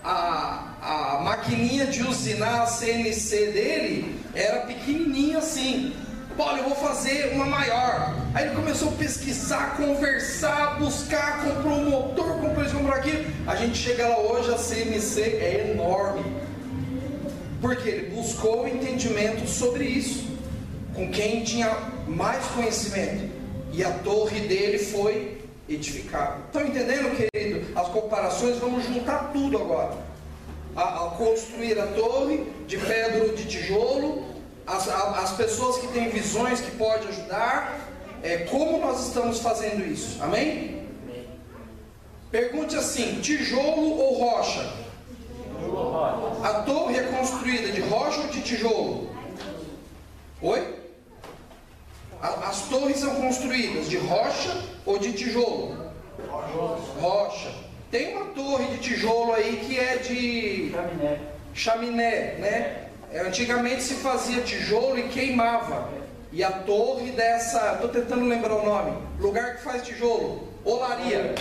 [0.01, 5.93] a, a maquininha de usinar a CNC dele era pequenininha assim.
[6.37, 8.13] Paulo, eu vou fazer uma maior.
[8.33, 13.25] Aí ele começou a pesquisar, conversar, buscar, comprou um motor, comprou isso, comprou aquilo.
[13.47, 16.25] A gente chega lá hoje, a CMC é enorme.
[17.61, 20.25] Porque ele buscou entendimento sobre isso,
[20.93, 21.71] com quem tinha
[22.05, 23.29] mais conhecimento.
[23.71, 26.37] E a torre dele foi edificada.
[26.47, 27.65] Estão entendendo, querido?
[27.79, 29.97] As comparações, vamos juntar tudo agora.
[30.75, 34.34] A, a construir a torre de pedra ou de tijolo,
[34.65, 37.79] as, as pessoas que têm visões que podem ajudar,
[38.23, 40.21] é, como nós estamos fazendo isso?
[40.21, 40.87] Amém?
[42.31, 44.85] Pergunte assim: tijolo ou rocha?
[46.43, 49.15] A torre é construída de rocha ou de tijolo?
[50.41, 50.75] Oi?
[52.21, 55.77] As torres são construídas de rocha ou de tijolo?
[56.99, 57.53] Rocha.
[57.91, 61.19] Tem uma torre de tijolo aí que é de chaminé,
[61.53, 62.84] chaminé né?
[63.15, 65.87] É, antigamente se fazia tijolo e queimava.
[66.33, 71.33] E a torre dessa, estou tentando lembrar o nome, lugar que faz tijolo, olaria.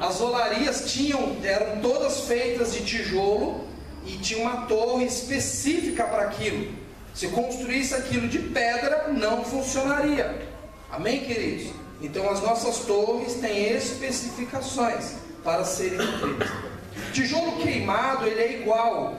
[0.00, 3.64] As olarias tinham, eram todas feitas de tijolo
[4.06, 6.72] e tinha uma torre específica para aquilo.
[7.12, 10.46] Se construísse aquilo de pedra, não funcionaria.
[10.92, 11.74] Amém, queridos?
[12.00, 16.75] Então as nossas torres têm especificações para serem feitas.
[17.12, 19.14] Tijolo queimado, ele é igual,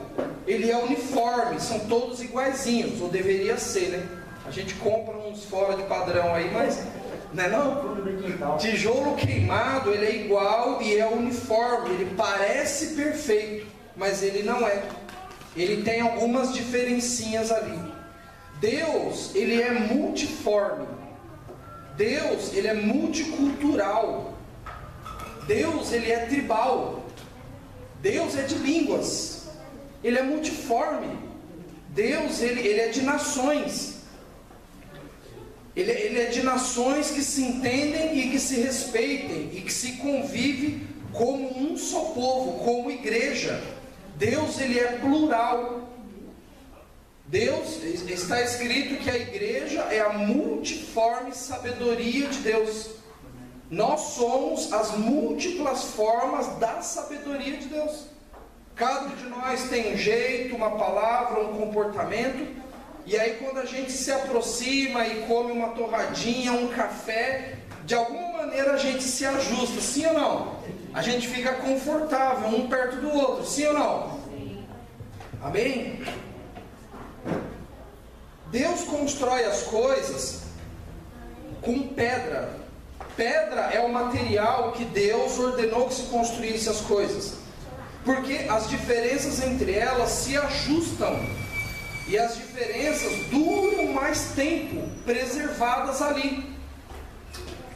[0.46, 4.08] ele é uniforme, são todos iguaizinhos, ou deveria ser, né?
[4.46, 6.82] A gente compra uns fora de padrão aí, mas
[7.32, 8.56] não é não?
[8.56, 14.82] Tijolo queimado, ele é igual e é uniforme, ele parece perfeito, mas ele não é.
[15.56, 17.78] Ele tem algumas diferencinhas ali.
[18.60, 20.86] Deus, ele é multiforme.
[21.96, 24.34] Deus, ele é multicultural.
[25.46, 27.04] Deus, ele é tribal.
[28.00, 29.48] Deus é de línguas,
[30.02, 31.18] Ele é multiforme.
[31.90, 33.98] Deus, Ele, ele é de nações.
[35.74, 39.92] Ele, ele é de nações que se entendem e que se respeitem e que se
[39.92, 43.60] convive como um só povo, como igreja.
[44.16, 45.88] Deus, Ele é plural.
[47.26, 52.97] Deus, está escrito que a igreja é a multiforme sabedoria de Deus.
[53.70, 58.06] Nós somos as múltiplas formas da sabedoria de Deus.
[58.74, 62.56] Cada um de nós tem um jeito, uma palavra, um comportamento.
[63.04, 68.38] E aí, quando a gente se aproxima e come uma torradinha, um café, de alguma
[68.38, 70.56] maneira a gente se ajusta, sim ou não?
[70.94, 74.20] A gente fica confortável um perto do outro, sim ou não?
[75.42, 76.02] Amém?
[78.50, 80.42] Deus constrói as coisas
[81.60, 82.57] com pedra.
[83.16, 87.34] Pedra é o material que Deus ordenou que se construísse as coisas.
[88.04, 91.18] Porque as diferenças entre elas se ajustam.
[92.06, 96.56] E as diferenças duram mais tempo preservadas ali.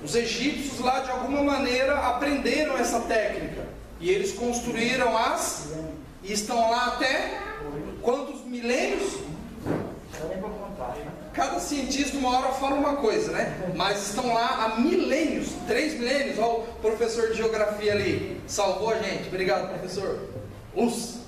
[0.03, 3.67] Os egípcios lá de alguma maneira aprenderam essa técnica.
[4.01, 5.73] E eles construíram as
[6.23, 7.39] e estão lá até
[8.01, 9.19] quantos milênios?
[11.33, 13.59] Cada cientista uma hora fala uma coisa, né?
[13.75, 16.39] Mas estão lá há milênios, três milênios.
[16.39, 19.29] Olha o professor de geografia ali, salvou a gente.
[19.29, 20.19] Obrigado, professor.
[20.75, 21.21] Os.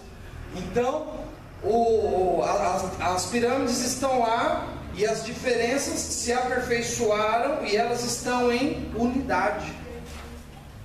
[0.55, 1.15] Então,
[1.63, 8.93] o, as, as pirâmides estão lá e as diferenças se aperfeiçoaram e elas estão em
[8.95, 9.73] unidade.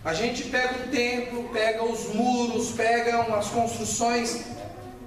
[0.04, 4.46] A gente pega o templo, pega os muros, pega as construções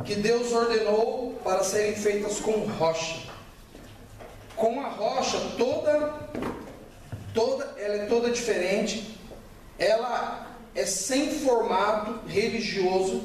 [0.04, 3.31] que Deus ordenou para serem feitas com rocha.
[4.62, 6.14] Com a rocha toda,
[7.34, 9.18] toda, ela é toda diferente.
[9.76, 13.24] Ela é sem formato religioso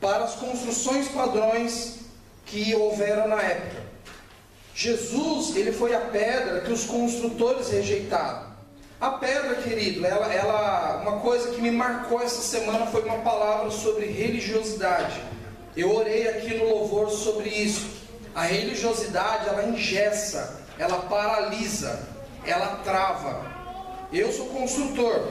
[0.00, 1.98] para as construções padrões
[2.46, 3.82] que houveram na época.
[4.74, 8.54] Jesus, ele foi a pedra que os construtores rejeitaram.
[8.98, 13.70] A pedra, querido, ela, ela, uma coisa que me marcou essa semana foi uma palavra
[13.70, 15.20] sobre religiosidade.
[15.76, 18.01] Eu orei aqui no louvor sobre isso.
[18.34, 22.08] A religiosidade, ela engessa, ela paralisa,
[22.46, 23.44] ela trava.
[24.12, 25.28] Eu sou construtor.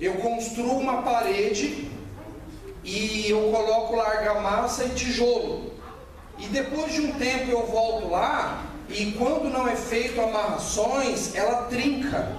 [0.00, 1.90] Eu construo uma parede
[2.82, 5.72] e eu coloco argamassa e tijolo.
[6.38, 11.64] E depois de um tempo eu volto lá e quando não é feito amarrações, ela
[11.64, 12.36] trinca,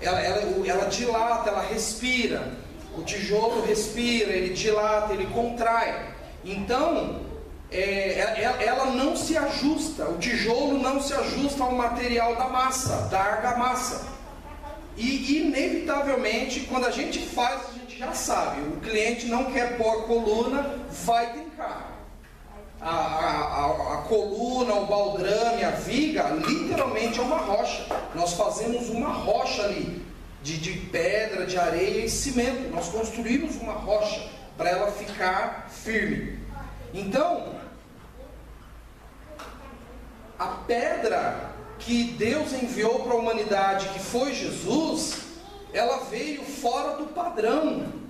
[0.00, 2.52] ela, ela, ela dilata, ela respira.
[2.96, 6.14] O tijolo respira, ele dilata, ele contrai.
[6.44, 7.25] Então,
[7.70, 13.20] é, ela, não se ajusta, o tijolo não se ajusta ao material da massa, da
[13.20, 14.06] argamassa.
[14.96, 19.90] E inevitavelmente, quando a gente faz, a gente já sabe, o cliente não quer pôr
[19.90, 21.96] a coluna, vai trincar
[22.80, 27.86] a, a, a, coluna, o baldrame, a viga, literalmente é uma rocha.
[28.14, 30.04] Nós fazemos uma rocha ali,
[30.42, 32.70] de, de pedra, de areia e cimento.
[32.70, 36.38] Nós construímos uma rocha para ela ficar firme.
[36.94, 37.54] Então,
[40.38, 45.18] a pedra que Deus enviou para a humanidade, que foi Jesus,
[45.72, 48.06] ela veio fora do padrão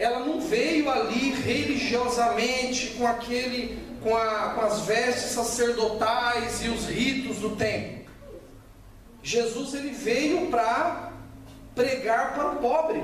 [0.00, 6.86] ela não veio ali religiosamente com aquele, com, a, com as vestes sacerdotais e os
[6.86, 8.06] ritos do templo.
[9.22, 11.12] Jesus ele veio para
[11.74, 13.02] pregar para o pobre,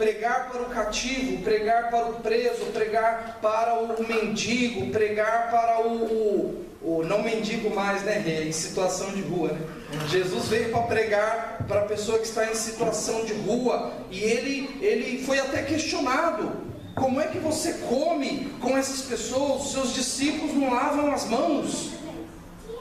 [0.00, 6.64] pregar para o cativo, pregar para o preso, pregar para o mendigo, pregar para o,
[6.80, 8.46] o não mendigo mais, né?
[8.46, 9.60] Em situação de rua, né?
[10.08, 14.78] Jesus veio para pregar para a pessoa que está em situação de rua e ele,
[14.80, 16.50] ele foi até questionado:
[16.94, 19.70] como é que você come com essas pessoas?
[19.70, 21.90] Seus discípulos não lavam as mãos.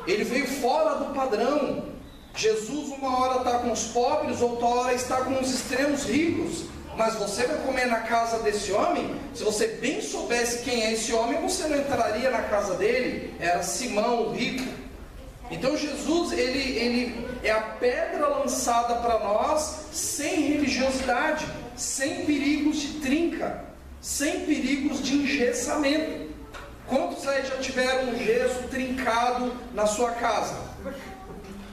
[0.07, 1.89] Ele veio fora do padrão.
[2.33, 6.69] Jesus, uma hora está com os pobres, outra hora está com os extremos ricos.
[6.99, 9.15] Mas você vai comer na casa desse homem?
[9.33, 13.33] Se você bem soubesse quem é esse homem, você não entraria na casa dele.
[13.39, 14.67] Era Simão, o rico.
[15.49, 22.99] Então Jesus, ele, ele é a pedra lançada para nós sem religiosidade, sem perigos de
[22.99, 23.63] trinca,
[24.01, 26.33] sem perigos de engessamento.
[26.85, 30.53] Quantos aí já tiveram um gesso trincado na sua casa?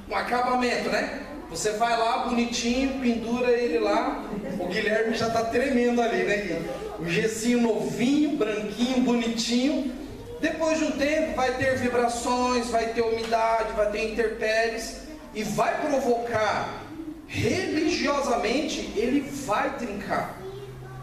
[0.09, 1.26] Um acabamento, né?
[1.51, 4.25] Você vai lá bonitinho, pendura ele lá.
[4.59, 6.63] O Guilherme já está tremendo ali, né?
[6.99, 9.93] O gessinho novinho, branquinho, bonitinho.
[10.41, 15.03] Depois de um tempo vai ter vibrações, vai ter umidade, vai ter intempéries
[15.35, 16.83] e vai provocar
[17.27, 20.39] religiosamente, ele vai trincar.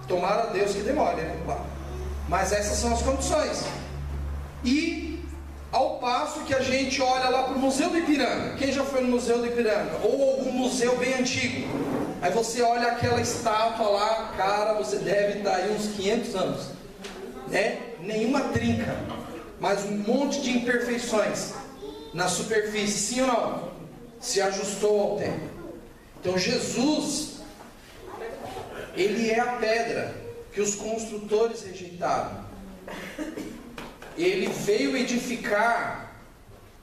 [0.08, 1.36] Tomara Deus que demore, né?
[2.28, 3.64] Mas essas são as condições.
[4.64, 5.13] E
[5.74, 8.56] ao passo que a gente olha lá para o Museu do Ipiranga.
[8.58, 9.98] Quem já foi no Museu do Ipiranga?
[10.04, 11.68] Ou algum museu bem antigo.
[12.22, 16.68] Aí você olha aquela estátua lá, cara, você deve estar aí uns 500 anos.
[17.48, 17.80] Né?
[18.00, 18.96] Nenhuma trinca,
[19.60, 21.54] mas um monte de imperfeições
[22.14, 23.74] na superfície, sim ou não?
[24.20, 25.50] Se ajustou ao tempo.
[26.22, 27.40] Então Jesus,
[28.96, 30.14] ele é a pedra
[30.54, 32.44] que os construtores rejeitaram
[34.18, 36.12] ele veio edificar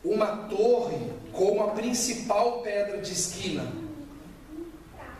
[0.04, 0.98] uma torre
[1.32, 3.70] como a principal pedra de esquina.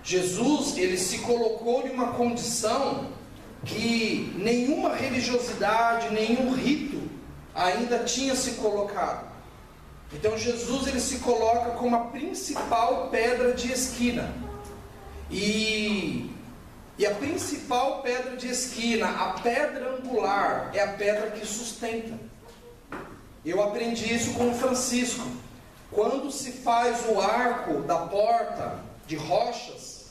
[0.02, 3.08] Jesus, ele se colocou em uma condição
[3.64, 7.00] que nenhuma religiosidade, nenhum rito
[7.54, 9.30] ainda tinha se colocado.
[10.12, 14.34] Então Jesus ele se coloca como a principal pedra de esquina.
[15.30, 16.30] E,
[17.00, 22.12] e a principal pedra de esquina, a pedra angular, é a pedra que sustenta.
[23.42, 25.26] Eu aprendi isso com o Francisco.
[25.90, 30.08] Quando se faz o arco da porta de rochas,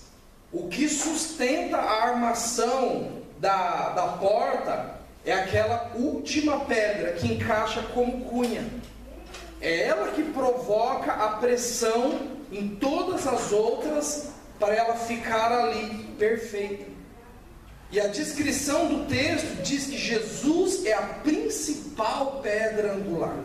[0.51, 8.25] o que sustenta a armação da, da porta é aquela última pedra que encaixa como
[8.25, 8.67] cunha.
[9.61, 12.19] É ela que provoca a pressão
[12.51, 16.86] em todas as outras para ela ficar ali perfeita.
[17.91, 23.36] E a descrição do texto diz que Jesus é a principal pedra angular.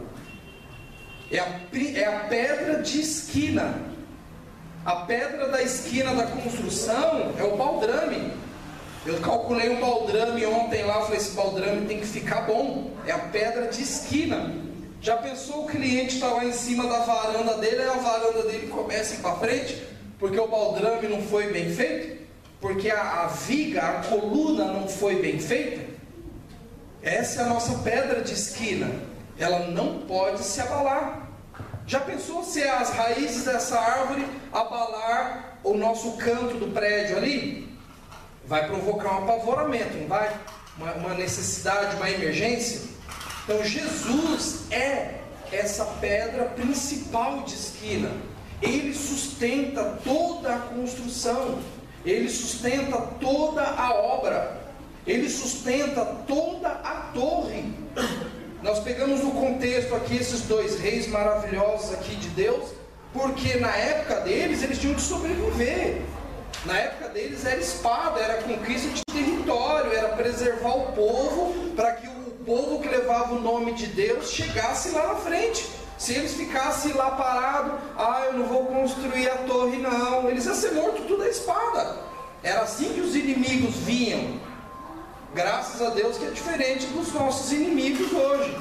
[1.30, 3.80] É a, é a pedra de esquina.
[4.84, 8.32] A pedra da esquina da construção é o baldrame.
[9.06, 12.92] Eu calculei um baldrame ontem lá, falei, esse baldrame tem que ficar bom.
[13.06, 14.54] É a pedra de esquina.
[15.00, 18.68] Já pensou o cliente está lá em cima da varanda dele, aí a varanda dele
[18.68, 19.82] começa a ir para frente,
[20.24, 22.24] porque o baldrame não foi bem feito?
[22.58, 25.84] Porque a, a viga, a coluna não foi bem feita?
[27.02, 28.90] Essa é a nossa pedra de esquina.
[29.38, 31.28] Ela não pode se abalar.
[31.86, 37.78] Já pensou se as raízes dessa árvore abalar o nosso canto do prédio ali?
[38.46, 40.34] vai provocar um apavoramento, não vai?
[40.78, 42.80] Uma, uma necessidade, uma emergência.
[43.44, 45.20] Então Jesus é
[45.52, 48.33] essa pedra principal de esquina.
[48.62, 51.58] Ele sustenta toda a construção.
[52.04, 54.62] Ele sustenta toda a obra.
[55.06, 57.64] Ele sustenta toda a torre.
[58.62, 62.70] Nós pegamos no contexto aqui esses dois reis maravilhosos aqui de Deus,
[63.12, 66.00] porque na época deles eles tinham que sobreviver.
[66.64, 72.08] Na época deles era espada, era conquista de território, era preservar o povo para que
[72.08, 75.68] o povo que levava o nome de Deus chegasse lá na frente.
[75.98, 80.54] Se eles ficassem lá parados, ah, eu não vou construir a torre, não, eles iam
[80.54, 81.96] ser mortos tudo a espada.
[82.42, 84.40] Era assim que os inimigos vinham.
[85.34, 88.56] Graças a Deus que é diferente dos nossos inimigos hoje,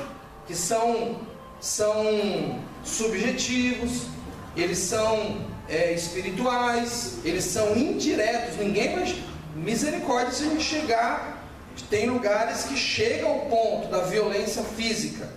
[0.47, 1.19] que são,
[1.59, 4.07] são subjetivos,
[4.55, 9.23] eles são é, espirituais, eles são indiretos, ninguém vai.
[9.55, 11.43] Misericórdia se a gente chegar.
[11.89, 15.27] Tem lugares que chega ao ponto da violência física,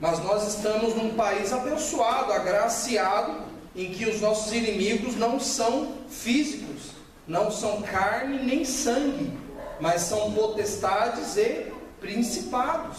[0.00, 3.34] mas nós estamos num país abençoado, agraciado,
[3.74, 6.92] em que os nossos inimigos não são físicos,
[7.26, 9.32] não são carne nem sangue,
[9.80, 12.98] mas são potestades e principados.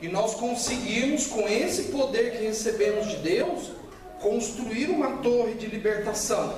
[0.00, 3.70] E nós conseguimos, com esse poder que recebemos de Deus,
[4.20, 6.54] construir uma torre de libertação,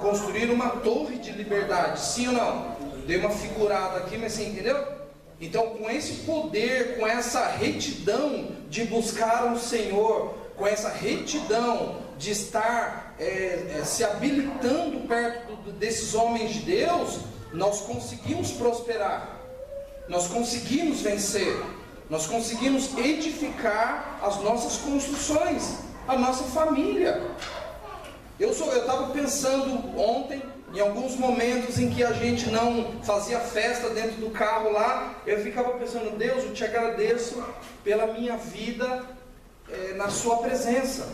[0.00, 2.76] construir uma torre de liberdade, sim ou não?
[3.06, 4.97] Dei uma figurada aqui, mas você entendeu?
[5.40, 12.32] Então, com esse poder, com essa retidão de buscar o Senhor, com essa retidão de
[12.32, 17.20] estar é, é, se habilitando perto do, desses homens de Deus,
[17.52, 19.40] nós conseguimos prosperar,
[20.08, 21.56] nós conseguimos vencer,
[22.10, 27.22] nós conseguimos edificar as nossas construções a nossa família.
[28.40, 30.42] Eu estava pensando ontem,
[30.74, 35.42] em alguns momentos em que a gente não fazia festa dentro do carro lá, eu
[35.42, 37.42] ficava pensando, Deus, eu te agradeço
[37.82, 39.04] pela minha vida
[39.70, 41.08] é, na Sua presença.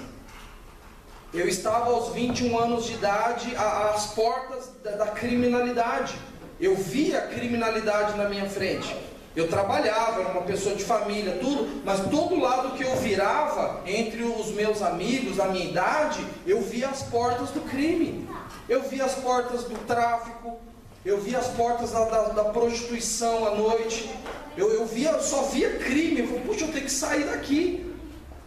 [1.33, 6.15] Eu estava aos 21 anos de idade às portas da, da criminalidade.
[6.61, 8.95] Eu via a criminalidade na minha frente.
[9.35, 14.23] Eu trabalhava, era uma pessoa de família, tudo, mas todo lado que eu virava, entre
[14.23, 18.29] os meus amigos, a minha idade, eu via as portas do crime,
[18.69, 20.59] eu via as portas do tráfico,
[21.05, 24.09] eu via as portas da, da, da prostituição à noite,
[24.57, 27.93] eu, eu via, só via crime, eu falei, puxa, eu tenho que sair daqui.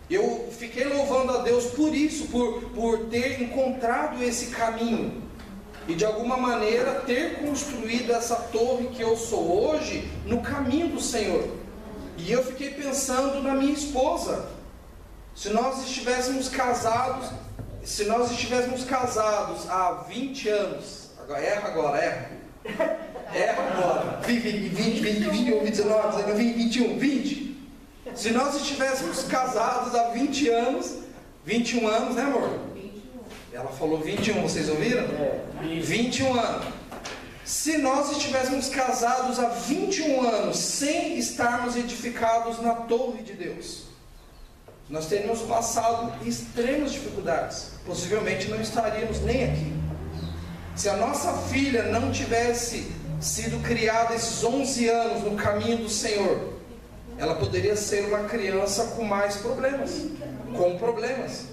[0.09, 5.21] Eu fiquei louvando a Deus por isso, por, por ter encontrado esse caminho
[5.87, 11.01] e de alguma maneira ter construído essa torre que eu sou hoje no caminho do
[11.01, 11.47] Senhor.
[12.17, 14.49] E eu fiquei pensando na minha esposa.
[15.35, 17.29] Se nós estivéssemos casados,
[17.87, 22.31] se nós estivéssemos casados há 20 anos, agora erra agora, erra.
[23.33, 24.21] Erra agora.
[24.25, 27.57] 20, 20, 20, 21, 19, 20, 21, 20.
[28.15, 30.95] Se nós estivéssemos casados há 20 anos,
[31.45, 32.59] 21 anos, né amor?
[33.51, 35.03] Ela falou 21, vocês ouviram?
[35.03, 35.41] É.
[35.81, 36.67] 21 anos.
[37.43, 43.86] Se nós estivéssemos casados há 21 anos sem estarmos edificados na torre de Deus,
[44.89, 47.71] nós teríamos passado extremas dificuldades.
[47.85, 49.73] Possivelmente não estaríamos nem aqui.
[50.75, 56.53] Se a nossa filha não tivesse sido criada esses 11 anos no caminho do Senhor,
[57.17, 60.05] ela poderia ser uma criança com mais problemas,
[60.55, 61.45] com problemas.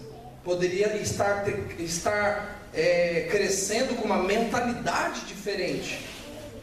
[0.45, 1.45] Poderia estar,
[1.79, 6.14] estar é, crescendo com uma mentalidade diferente.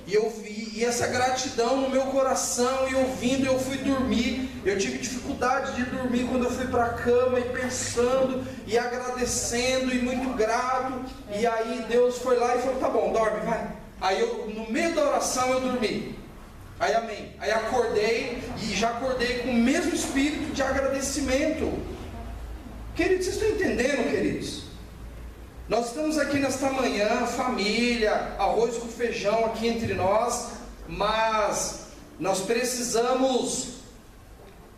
[0.08, 4.50] E eu vi e essa gratidão no meu coração e ouvindo, eu fui dormir.
[4.66, 9.94] Eu tive dificuldade de dormir quando eu fui para a cama e pensando e agradecendo
[9.94, 11.02] e muito grato.
[11.30, 13.68] E aí Deus foi lá e falou: "Tá bom, dorme, vai".
[14.00, 16.16] Aí eu no meio da oração eu dormi.
[16.80, 17.36] Aí amém.
[17.40, 21.72] Aí acordei e já acordei com o mesmo espírito de agradecimento.
[22.96, 24.71] Queridos, vocês estão entendendo, queridos?
[25.72, 30.50] Nós estamos aqui nesta manhã, família, arroz com feijão aqui entre nós,
[30.86, 31.86] mas
[32.20, 33.76] nós precisamos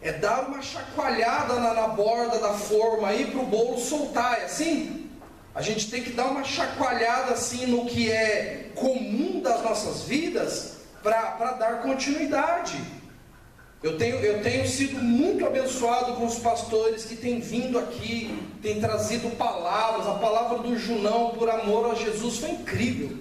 [0.03, 4.45] é dar uma chacoalhada na, na borda da forma aí para o bolo soltar, é
[4.45, 5.09] assim?
[5.55, 10.77] A gente tem que dar uma chacoalhada assim no que é comum das nossas vidas
[11.01, 12.79] para dar continuidade.
[13.83, 18.79] Eu tenho, eu tenho sido muito abençoado com os pastores que têm vindo aqui, têm
[18.79, 20.07] trazido palavras.
[20.07, 23.17] A palavra do Junão por amor a Jesus foi incrível.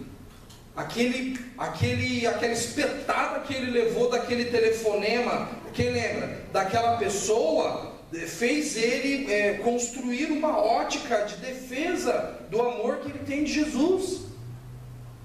[0.77, 6.43] Aquele, aquele, aquela espetada que ele levou daquele telefonema, quem lembra?
[6.53, 13.19] Daquela pessoa, eh, fez ele é, construir uma ótica de defesa do amor que ele
[13.27, 14.32] tem de Jesus.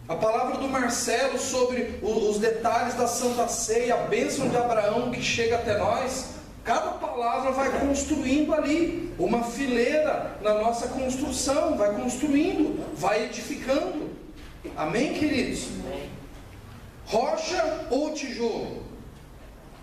[0.09, 5.21] A palavra do Marcelo sobre os detalhes da Santa Ceia, a bênção de Abraão que
[5.21, 6.29] chega até nós,
[6.63, 14.11] cada palavra vai construindo ali uma fileira na nossa construção, vai construindo, vai edificando.
[14.77, 15.67] Amém, queridos?
[17.05, 18.83] Rocha ou tijolo?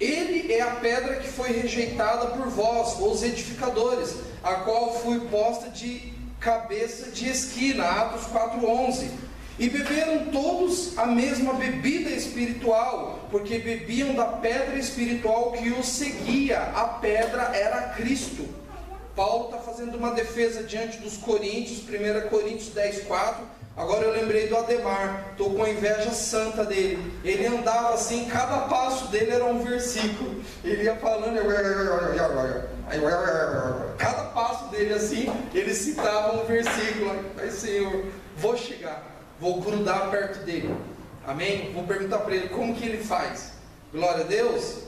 [0.00, 5.68] Ele é a pedra que foi rejeitada por vós, os edificadores, a qual fui posta
[5.68, 7.84] de cabeça de esquina.
[7.84, 9.33] Atos 4:11.
[9.56, 16.60] E beberam todos a mesma bebida espiritual, porque bebiam da pedra espiritual que os seguia.
[16.74, 18.48] A pedra era Cristo.
[19.14, 23.44] Paulo está fazendo uma defesa diante dos Coríntios, 1 Coríntios 10, 4.
[23.76, 27.12] Agora eu lembrei do Ademar, estou com a inveja santa dele.
[27.24, 30.42] Ele andava assim, cada passo dele era um versículo.
[30.64, 31.38] Ele ia falando,
[33.98, 37.24] cada passo dele assim, ele citava um versículo.
[37.38, 38.04] Aí, Senhor,
[38.36, 39.13] vou chegar
[39.44, 40.74] vou grudar perto dele.
[41.26, 41.70] Amém?
[41.74, 43.52] Vou perguntar para ele como que ele faz.
[43.92, 44.78] Glória a Deus.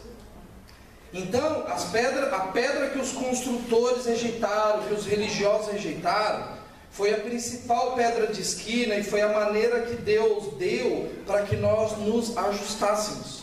[1.13, 6.57] Então, as a pedra que os construtores rejeitaram, que os religiosos rejeitaram,
[6.91, 11.57] foi a principal pedra de esquina e foi a maneira que Deus deu para que
[11.57, 13.43] nós nos ajustássemos,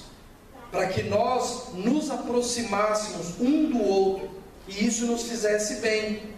[0.72, 4.32] para que nós nos aproximássemos um do outro
[4.68, 6.34] e isso nos fizesse bem,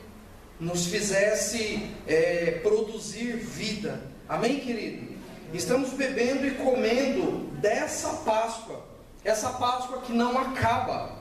[0.60, 4.15] nos fizesse é, produzir vida.
[4.28, 5.14] Amém, querido?
[5.54, 8.84] Estamos bebendo e comendo dessa Páscoa,
[9.24, 11.12] essa Páscoa que não acaba.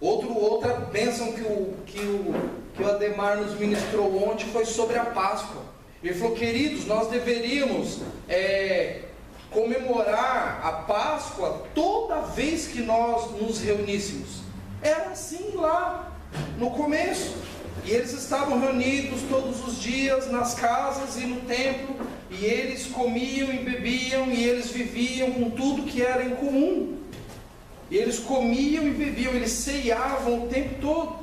[0.00, 2.34] Outro, outra bênção que o, que, o,
[2.74, 5.62] que o Ademar nos ministrou ontem foi sobre a Páscoa.
[6.02, 9.02] Ele falou, queridos, nós deveríamos é,
[9.50, 14.40] comemorar a Páscoa toda vez que nós nos reuníssemos.
[14.82, 16.12] Era assim lá
[16.58, 17.36] no começo.
[17.84, 21.94] E eles estavam reunidos todos os dias nas casas e no templo,
[22.30, 26.98] e eles comiam e bebiam, e eles viviam com tudo que era em comum.
[27.90, 31.16] E eles comiam e bebiam, eles ceiavam o tempo todo.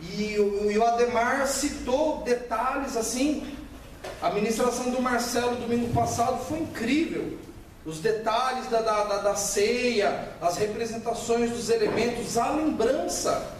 [0.00, 3.56] E o, e o Ademar citou detalhes assim.
[4.22, 7.38] A ministração do Marcelo domingo passado foi incrível.
[7.84, 13.54] Os detalhes da, da, da, da ceia, as representações dos elementos, a lembrança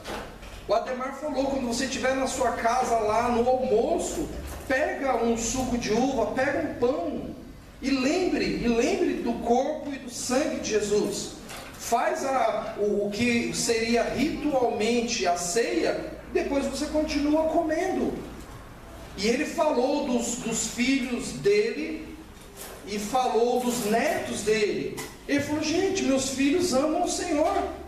[0.66, 4.26] o Ademar falou, quando você estiver na sua casa lá no almoço,
[4.68, 7.34] pega um suco de uva, pega um pão
[7.80, 11.32] e lembre, e lembre do corpo e do sangue de Jesus.
[11.78, 18.12] Faz a, o, o que seria ritualmente a ceia, depois você continua comendo.
[19.16, 22.16] E ele falou dos, dos filhos dele
[22.86, 24.96] e falou dos netos dele.
[25.28, 27.83] Ele falou: gente, meus filhos amam o Senhor.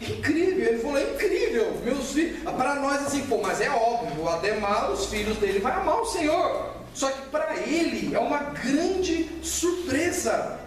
[0.00, 4.90] Incrível, ele falou, incrível, meus filhos, para nós assim, pô, mas é óbvio, o Ademar,
[4.90, 10.58] os filhos dele vai amar o Senhor, só que para ele é uma grande surpresa,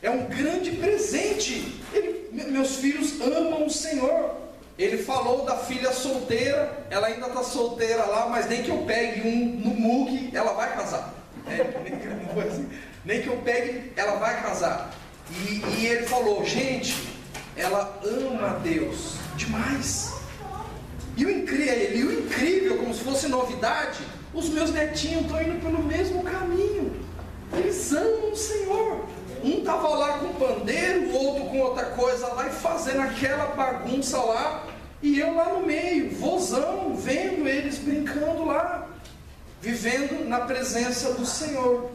[0.00, 4.36] é um grande presente, ele, meus filhos amam o Senhor,
[4.78, 9.26] ele falou da filha solteira, ela ainda está solteira lá, mas nem que eu pegue
[9.26, 11.12] um no MUG, ela vai casar,
[11.48, 14.94] é, nem, que, nem que eu pegue, ela vai casar,
[15.30, 17.15] e, e ele falou, gente,
[17.56, 20.14] ela ama Deus demais.
[21.16, 24.00] E o incrível, o incrível, como se fosse novidade,
[24.34, 26.94] os meus netinhos estão indo pelo mesmo caminho.
[27.54, 29.06] Eles amam o Senhor.
[29.42, 34.18] um estava lá com pandeiro, o outro com outra coisa lá e fazendo aquela bagunça
[34.18, 34.66] lá,
[35.02, 38.88] e eu lá no meio, vozão, vendo eles brincando lá,
[39.60, 41.90] vivendo na presença do Senhor.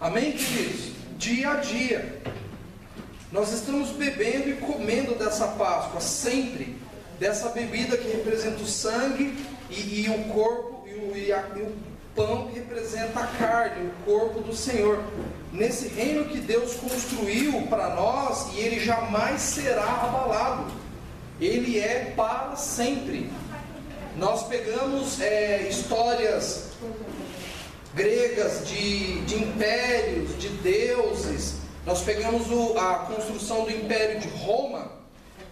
[0.00, 0.92] Amém, queridos?
[1.16, 2.22] Dia a dia.
[3.32, 6.76] Nós estamos bebendo e comendo dessa Páscoa, sempre,
[7.18, 9.36] dessa bebida que representa o sangue
[9.68, 11.74] e, e o corpo e o, e, a, e o
[12.14, 15.02] pão que representa a carne, o corpo do Senhor.
[15.52, 20.72] Nesse reino que Deus construiu para nós e ele jamais será abalado.
[21.40, 23.28] Ele é para sempre.
[24.16, 26.70] Nós pegamos é, histórias
[27.94, 31.65] gregas de, de impérios, de deuses.
[31.86, 34.90] Nós pegamos o, a construção do Império de Roma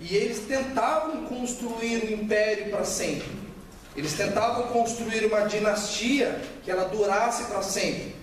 [0.01, 3.31] e eles tentavam construir um império para sempre.
[3.97, 8.17] Eles tentavam construir uma dinastia que ela durasse para sempre.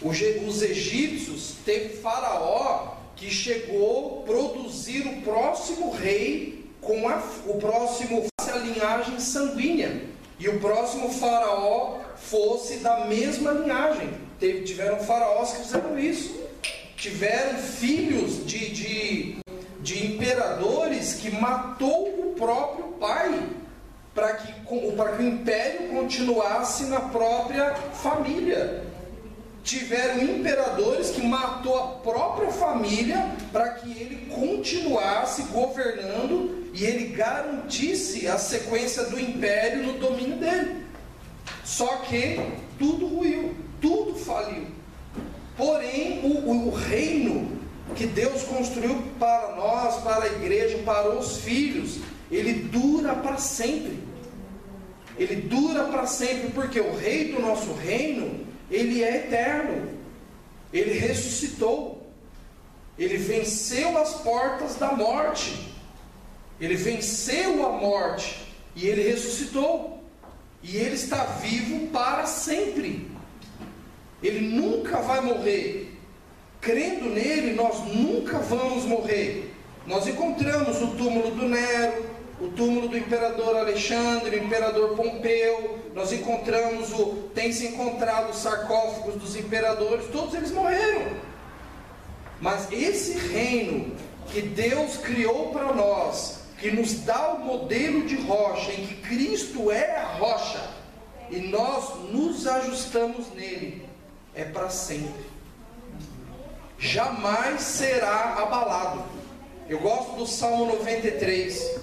[0.00, 8.26] Os egípcios teve Faraó que chegou a produzir o próximo rei com a, o próximo
[8.50, 10.04] a linhagem sanguínea.
[10.38, 14.08] E o próximo faraó fosse da mesma linhagem.
[14.38, 16.47] Teve, tiveram faraós que fizeram isso.
[16.98, 19.36] Tiveram filhos de, de,
[19.80, 23.40] de imperadores que matou o próprio pai
[24.12, 24.52] para que,
[24.96, 27.72] para que o império continuasse na própria
[28.02, 28.82] família.
[29.62, 38.26] Tiveram imperadores que matou a própria família para que ele continuasse governando e ele garantisse
[38.26, 40.84] a sequência do império no domínio dele.
[41.64, 42.40] Só que
[42.76, 44.77] tudo ruiu, tudo faliu.
[45.58, 47.58] Porém, o, o reino
[47.94, 51.98] que Deus construiu para nós, para a igreja, para os filhos,
[52.30, 54.08] ele dura para sempre
[55.18, 59.98] ele dura para sempre, porque o rei do nosso reino, ele é eterno.
[60.72, 62.06] Ele ressuscitou.
[62.96, 65.74] Ele venceu as portas da morte.
[66.60, 70.04] Ele venceu a morte e ele ressuscitou.
[70.62, 73.10] E ele está vivo para sempre.
[74.22, 75.96] Ele nunca vai morrer.
[76.60, 79.54] Crendo nele, nós nunca vamos morrer.
[79.86, 82.04] Nós encontramos o túmulo do Nero,
[82.40, 87.30] o túmulo do imperador Alexandre, o imperador Pompeu, nós encontramos o.
[87.34, 91.16] tem se encontrado os sarcófagos dos imperadores, todos eles morreram.
[92.40, 93.96] Mas esse reino
[94.28, 99.72] que Deus criou para nós, que nos dá o modelo de rocha, em que Cristo
[99.72, 100.70] é a rocha,
[101.30, 103.87] e nós nos ajustamos nele,
[104.38, 105.26] é para sempre.
[106.78, 109.02] Jamais será abalado.
[109.68, 111.80] Eu gosto do Salmo 93.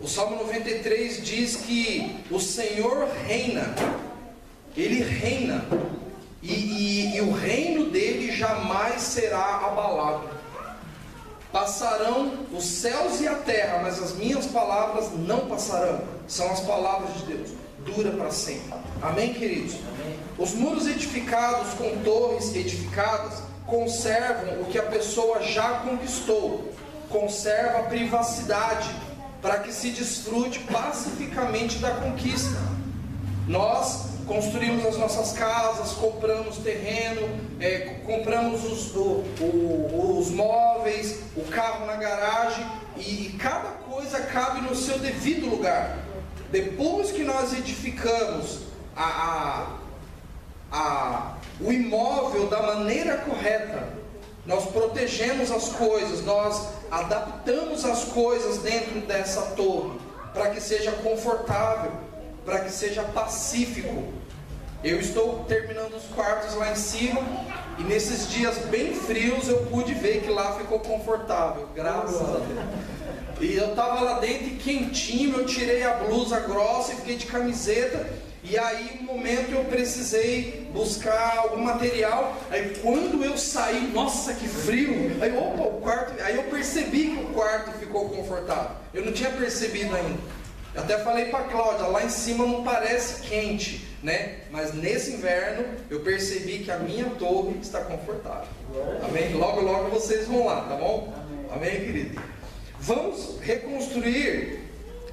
[0.00, 3.74] O Salmo 93 diz que o Senhor reina,
[4.74, 5.64] Ele reina,
[6.42, 10.30] e, e, e o reino dele jamais será abalado.
[11.52, 16.00] Passarão os céus e a terra, mas as minhas palavras não passarão.
[16.26, 17.50] São as palavras de Deus,
[17.84, 18.72] dura para sempre.
[19.02, 19.74] Amém, queridos?
[19.74, 20.21] Amém.
[20.38, 26.72] Os muros edificados com torres edificadas conservam o que a pessoa já conquistou,
[27.08, 28.90] conserva a privacidade
[29.40, 32.56] para que se desfrute pacificamente da conquista.
[33.46, 37.28] Nós construímos as nossas casas, compramos terreno,
[37.60, 42.64] é, compramos os, o, o, os móveis, o carro na garagem
[42.96, 45.98] e cada coisa cabe no seu devido lugar.
[46.50, 48.60] Depois que nós edificamos
[48.94, 49.81] a, a,
[50.72, 53.88] a, o imóvel da maneira correta,
[54.46, 60.00] nós protegemos as coisas, nós adaptamos as coisas dentro dessa torre
[60.32, 61.92] para que seja confortável,
[62.44, 64.12] para que seja pacífico.
[64.82, 67.20] Eu estou terminando os quartos lá em cima
[67.78, 72.92] e nesses dias bem frios eu pude ver que lá ficou confortável, graças a Deus.
[73.40, 77.26] E eu estava lá dentro e quentinho, eu tirei a blusa grossa e fiquei de
[77.26, 78.08] camiseta
[78.44, 82.36] e aí, no momento, eu precisei buscar algum material.
[82.50, 85.16] Aí, quando eu saí, nossa, que frio!
[85.20, 86.20] Aí, opa, o quarto.
[86.20, 88.76] Aí, eu percebi que o quarto ficou confortável.
[88.92, 90.18] Eu não tinha percebido ainda.
[90.74, 94.38] Eu até falei para Cláudia, lá em cima não parece quente, né?
[94.50, 98.48] Mas nesse inverno eu percebi que a minha torre está confortável.
[99.04, 99.34] Amém?
[99.34, 101.12] Logo, logo vocês vão lá, tá bom?
[101.54, 102.20] Amém, querido?
[102.80, 104.60] Vamos reconstruir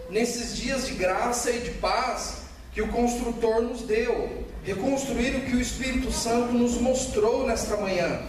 [0.10, 2.49] nesses dias de graça e de paz
[2.80, 8.22] que o construtor nos deu, reconstruir o que o Espírito Santo nos mostrou nesta manhã,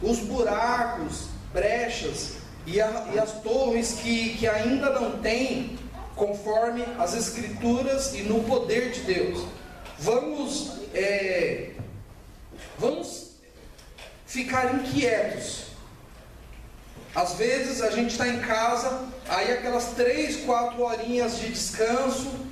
[0.00, 2.36] os buracos, brechas
[2.66, 5.78] e, a, e as torres que, que ainda não têm,
[6.16, 9.44] conforme as Escrituras e no poder de Deus.
[9.98, 11.72] Vamos, é,
[12.78, 13.32] vamos
[14.24, 15.64] ficar inquietos.
[17.14, 22.48] Às vezes a gente está em casa, aí aquelas três, quatro horinhas de descanso,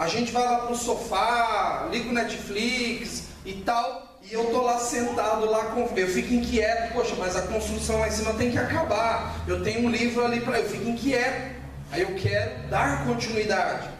[0.00, 4.78] a gente vai lá pro sofá, liga o Netflix e tal, e eu tô lá
[4.78, 8.56] sentado lá com, eu fico inquieto, poxa, mas a construção lá em cima tem que
[8.56, 9.44] acabar.
[9.46, 11.54] Eu tenho um livro ali para, eu fico inquieto.
[11.92, 13.90] Aí eu quero dar continuidade.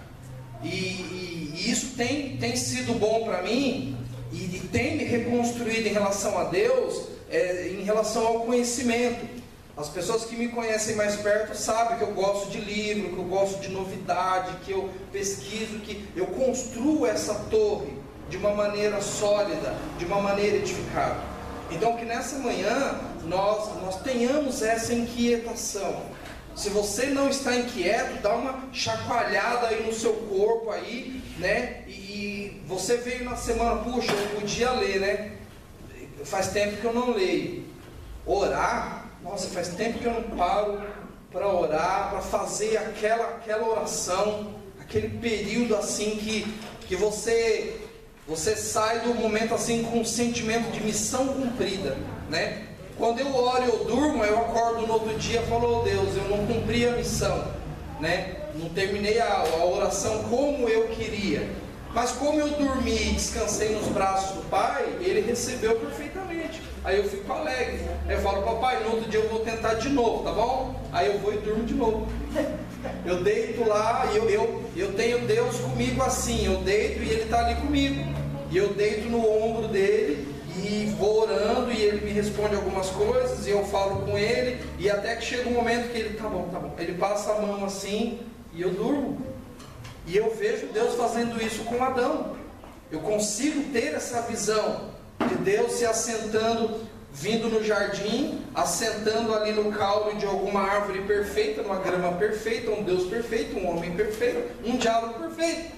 [0.63, 3.95] E, e, e isso tem, tem sido bom para mim
[4.33, 9.40] e, e, tem me reconstruído em relação a Deus, é, em relação ao conhecimento.
[9.81, 13.25] As pessoas que me conhecem mais perto sabem que eu gosto de livro, que eu
[13.25, 17.95] gosto de novidade, que eu pesquiso, que eu construo essa torre
[18.29, 21.17] de uma maneira sólida, de uma maneira edificada.
[21.71, 26.03] Então que nessa manhã nós, nós tenhamos essa inquietação.
[26.55, 31.85] Se você não está inquieto, dá uma chacoalhada aí no seu corpo aí, né?
[31.89, 35.33] E, você veio na semana, puxa, eu podia ler, né?
[36.25, 37.65] Faz tempo que eu não leio.
[38.27, 40.81] Orar nossa, faz tempo que eu não paro
[41.31, 46.53] para orar, para fazer aquela, aquela oração, aquele período assim que,
[46.87, 47.81] que você
[48.27, 51.97] você sai do momento assim com um sentimento de missão cumprida,
[52.29, 52.67] né?
[52.97, 56.29] Quando eu oro, eu durmo, eu acordo no outro dia e falo, oh Deus, eu
[56.29, 57.45] não cumpri a missão,
[57.99, 58.37] né?
[58.55, 61.49] Não terminei a, a oração como eu queria.
[61.93, 66.10] Mas como eu dormi e descansei nos braços do Pai, Ele recebeu perfeitamente.
[66.85, 67.81] Aí eu fico alegre.
[68.09, 70.75] Aí eu falo, papai, no outro dia eu vou tentar de novo, tá bom?
[70.93, 72.07] Aí eu vou e durmo de novo.
[73.05, 76.47] Eu deito lá e eu, eu, eu tenho Deus comigo assim.
[76.47, 78.03] Eu deito e Ele está ali comigo.
[78.51, 80.27] E eu deito no ombro dele
[80.57, 84.91] e vou orando e ele me responde algumas coisas e eu falo com ele e
[84.91, 86.75] até que chega um momento que ele tá bom, tá bom.
[86.77, 88.19] Ele passa a mão assim
[88.53, 89.19] e eu durmo.
[90.07, 92.37] E eu vejo Deus fazendo isso com Adão.
[92.91, 94.91] Eu consigo ter essa visão
[95.29, 96.81] de Deus se assentando,
[97.13, 102.83] vindo no jardim, assentando ali no caule de alguma árvore perfeita, numa grama perfeita, um
[102.83, 105.73] Deus perfeito, um homem perfeito, um diálogo perfeito.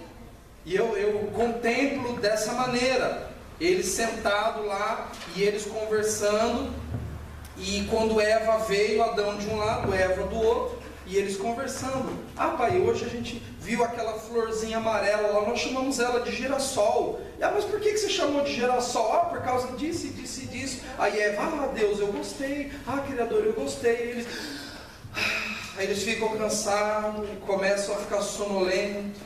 [0.64, 3.30] E eu, eu contemplo dessa maneira,
[3.60, 6.70] eles sentados lá e eles conversando.
[7.58, 10.81] E quando Eva veio, Adão de um lado, Eva do outro,
[11.12, 12.10] e eles conversando.
[12.34, 17.20] Ah, pai, hoje a gente viu aquela florzinha amarela lá, nós chamamos ela de girassol.
[17.40, 19.12] Ah, mas por que, você chamou de girassol?
[19.12, 20.80] Ah, por causa disso, disso e disso.
[20.98, 22.72] Aí Eva, ah, Deus, eu gostei.
[22.86, 23.92] Ah, Criador, eu gostei.
[23.92, 24.26] Eles,
[25.76, 29.20] aí eles ficam cansados, começam a ficar sonolentos.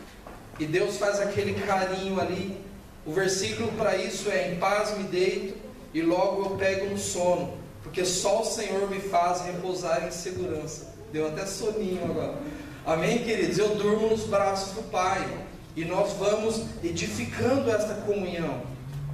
[0.59, 2.61] E Deus faz aquele carinho ali.
[3.05, 5.57] O versículo para isso é: Em paz me deito
[5.95, 10.96] e logo eu pego no sono, porque só o Senhor me faz repousar em segurança.
[11.13, 12.39] Deu até soninho agora.
[12.85, 13.59] Amém, queridos?
[13.59, 15.27] Eu durmo nos braços do Pai.
[15.75, 18.63] E nós vamos edificando esta comunhão.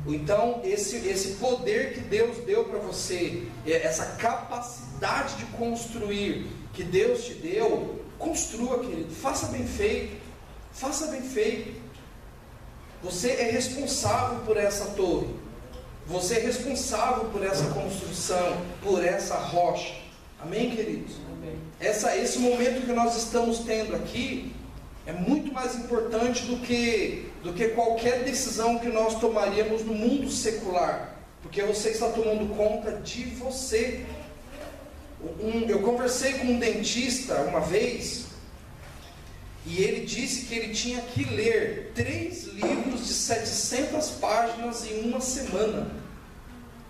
[0.06, 6.82] Então, esse, esse poder que Deus deu para você, é, essa capacidade de construir que
[6.82, 9.14] Deus te deu, construa, querido.
[9.14, 10.16] Faça bem feito.
[10.72, 11.80] Faça bem feito.
[13.02, 15.28] Você é responsável por essa torre.
[16.06, 20.01] Você é responsável por essa construção, por essa rocha.
[20.42, 21.12] Amém, queridos?
[21.78, 24.52] essa, esse momento que nós estamos tendo aqui
[25.06, 30.28] é muito mais importante do que, do que qualquer decisão que nós tomaríamos no mundo
[30.28, 34.04] secular, porque você está tomando conta de você.
[35.40, 38.26] Um, eu conversei com um dentista uma vez
[39.64, 45.20] e ele disse que ele tinha que ler três livros de 700 páginas em uma
[45.20, 45.92] semana.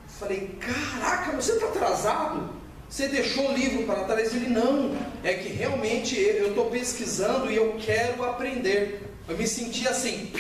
[0.05, 2.62] Eu falei: Caraca, você está atrasado?
[2.93, 4.35] Você deixou o livro para trás?
[4.35, 4.95] Ele não.
[5.25, 9.11] É que realmente eu estou pesquisando e eu quero aprender.
[9.27, 10.31] Eu me senti assim.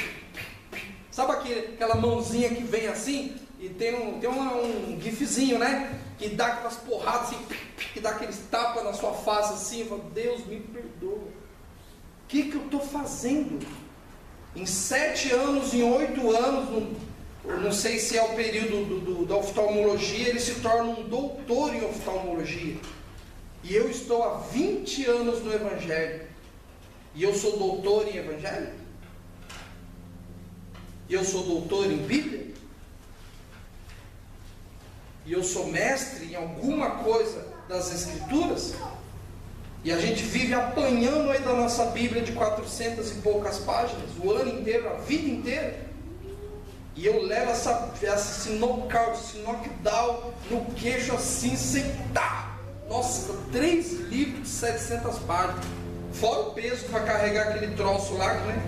[1.10, 3.34] Sabe aquele, aquela mãozinha que vem assim?
[3.58, 5.98] E tem um, tem uma, um gifzinho, né?
[6.18, 7.38] Que dá aquelas porradas assim,
[7.94, 9.86] que dá aqueles tapas na sua face assim.
[9.86, 11.22] Falo, Deus me perdoa.
[11.22, 11.32] O
[12.28, 13.66] que, que eu estou fazendo?
[14.54, 17.11] Em sete anos, em oito anos, não
[17.72, 21.84] sei se é o período do, do, da oftalmologia, ele se torna um doutor em
[21.84, 22.76] oftalmologia.
[23.64, 26.26] E eu estou há 20 anos no Evangelho.
[27.14, 28.72] E eu sou doutor em Evangelho?
[31.08, 32.52] E eu sou doutor em Bíblia?
[35.26, 38.74] E eu sou mestre em alguma coisa das Escrituras?
[39.84, 44.30] E a gente vive apanhando aí da nossa Bíblia de 400 e poucas páginas, o
[44.30, 45.91] ano inteiro, a vida inteira.
[46.94, 51.84] E eu levo essa, esse knockout, esse knockdown no queixo assim, sem.
[52.88, 55.64] Nossa, três livros de 700 páginas.
[56.12, 58.62] Fora o peso para carregar aquele troço lá, né?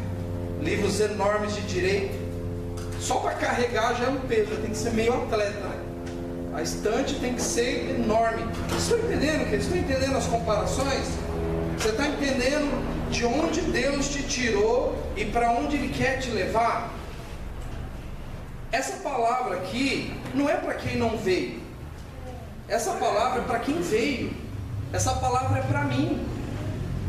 [0.63, 2.25] Livros enormes de direito.
[2.99, 5.85] Só para carregar já é um peso, tem que ser meio atleta, né?
[6.55, 8.45] A estante tem que ser enorme.
[8.69, 9.51] Vocês estão entendendo?
[9.51, 11.07] Vocês estão entendendo as comparações?
[11.77, 16.91] Você está entendendo de onde Deus te tirou e para onde Ele quer te levar?
[18.75, 21.61] Essa palavra aqui não é para quem não veio.
[22.67, 24.33] Essa palavra é para quem veio.
[24.93, 26.27] Essa palavra é para mim.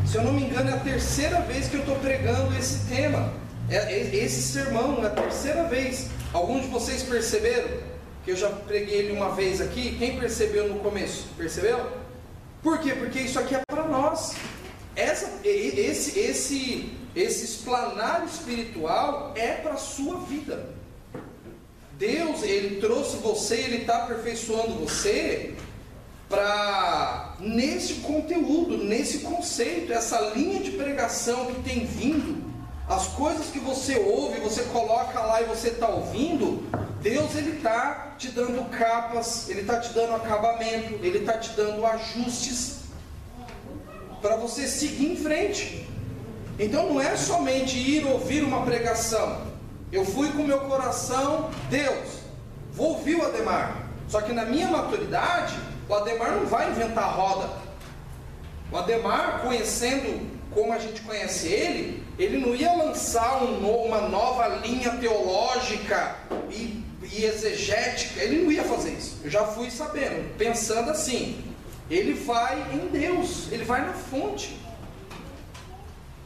[0.05, 3.33] Se eu não me engano, é a terceira vez que eu estou pregando esse tema.
[3.67, 6.07] É, é, esse sermão, é a terceira vez.
[6.31, 7.79] Alguns de vocês perceberam
[8.23, 9.95] que eu já preguei ele uma vez aqui?
[9.97, 11.29] Quem percebeu no começo?
[11.35, 11.93] Percebeu?
[12.61, 12.93] Por quê?
[12.93, 14.35] Porque isso aqui é para nós.
[14.95, 20.84] Essa, esse, esse, esse esplanar espiritual é para a sua vida.
[21.97, 25.55] Deus, Ele trouxe você, Ele está aperfeiçoando você
[26.27, 32.43] para nesse conteúdo, nesse conceito, essa linha de pregação que tem vindo,
[32.87, 36.63] as coisas que você ouve, você coloca lá e você está ouvindo,
[37.01, 41.85] Deus ele está te dando capas, ele está te dando acabamento, ele está te dando
[41.85, 42.79] ajustes
[44.21, 45.87] para você seguir em frente.
[46.57, 49.54] Então não é somente ir ouvir uma pregação.
[49.95, 52.19] Eu fui com meu coração, Deus,
[52.73, 53.87] vou ouvir o Ademar.
[54.09, 55.55] Só que na minha maturidade,
[55.87, 57.49] o Ademar não vai inventar roda.
[58.69, 64.49] O Ademar, conhecendo como a gente conhece ele, ele não ia lançar um, uma nova
[64.67, 66.17] linha teológica
[66.51, 69.21] e, e exegética, ele não ia fazer isso.
[69.23, 71.41] Eu já fui sabendo, pensando assim.
[71.89, 74.59] Ele vai em Deus, ele vai na fonte,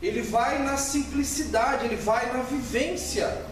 [0.02, 3.49] ele vai na simplicidade, ele vai na vivência,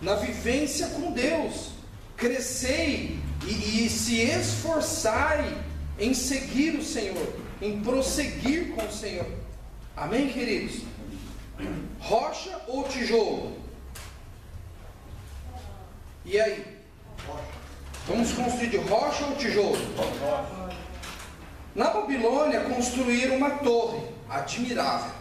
[0.00, 1.70] na vivência com Deus.
[2.16, 5.56] Crescei e, e se esforçai
[5.98, 9.26] em seguir o Senhor, em prosseguir com o Senhor.
[9.96, 10.82] Amém, queridos?
[11.98, 13.56] Rocha ou tijolo?
[16.24, 16.64] E aí?
[18.06, 19.78] Vamos construir de rocha ou tijolo?
[21.74, 25.12] Na Babilônia construíram uma torre admirável.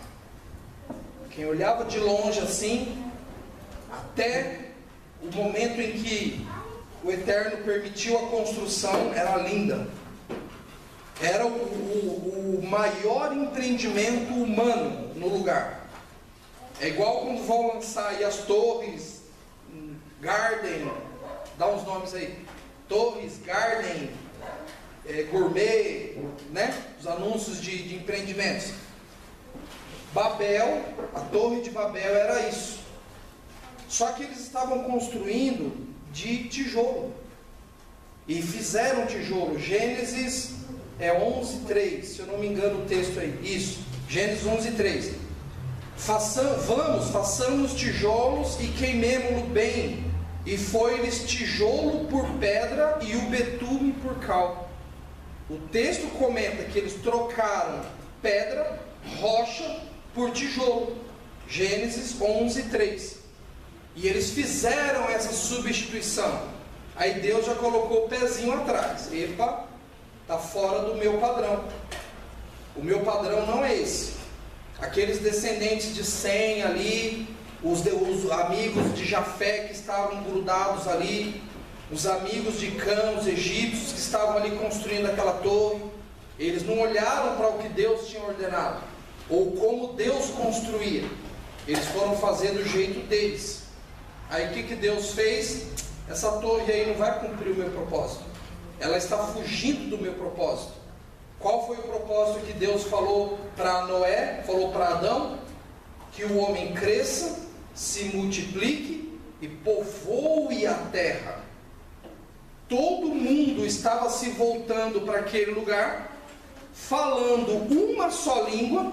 [1.31, 3.03] Quem olhava de longe assim,
[3.91, 4.66] até
[5.31, 6.47] o momento em que
[7.03, 9.87] o Eterno permitiu a construção, era linda.
[11.21, 15.87] Era o, o, o maior empreendimento humano no lugar.
[16.79, 19.21] É igual quando vão lançar aí as torres,
[20.21, 20.91] Garden,
[21.57, 22.45] dá uns nomes aí.
[22.87, 24.09] Torres, Garden,
[25.05, 26.17] é, Gourmet,
[26.51, 26.73] né?
[26.99, 28.73] Os anúncios de, de empreendimentos.
[30.13, 32.76] Babel, a torre de Babel era isso.
[33.87, 37.13] Só que eles estavam construindo de tijolo.
[38.27, 39.57] E fizeram tijolo.
[39.57, 40.55] Gênesis
[40.99, 43.39] é 11:3, se eu não me engano o texto aí.
[43.41, 43.79] Isso.
[44.09, 45.13] Gênesis 11:3.
[45.95, 50.05] Façam, vamos, façamos tijolos e queimemo-lo bem.
[50.45, 54.69] E foi-lhes tijolo por pedra e o betume por cal.
[55.49, 57.81] O texto comenta que eles trocaram
[58.21, 58.79] pedra,
[59.19, 59.81] rocha
[60.13, 60.97] por tijolo.
[61.47, 63.16] Gênesis 11:3.
[63.97, 66.43] E eles fizeram essa substituição.
[66.95, 69.11] Aí Deus já colocou o pezinho atrás.
[69.11, 69.65] Epa,
[70.21, 71.63] está fora do meu padrão.
[72.75, 74.13] O meu padrão não é esse.
[74.79, 77.27] Aqueles descendentes de Sem ali,
[77.63, 81.41] os, os amigos de Jafé que estavam grudados ali,
[81.91, 85.81] os amigos de Cã, os egípcios que estavam ali construindo aquela torre,
[86.37, 88.83] eles não olharam para o que Deus tinha ordenado,
[89.27, 91.03] ou como Deus construía,
[91.67, 93.66] eles foram fazer do jeito deles.
[94.29, 95.67] Aí o que, que Deus fez?
[96.09, 98.23] Essa torre aí não vai cumprir o meu propósito.
[98.79, 100.73] Ela está fugindo do meu propósito.
[101.39, 105.37] Qual foi o propósito que Deus falou para Noé, falou para Adão?
[106.11, 111.41] Que o homem cresça, se multiplique e povoe a terra.
[112.67, 116.11] Todo mundo estava se voltando para aquele lugar,
[116.73, 118.91] falando uma só língua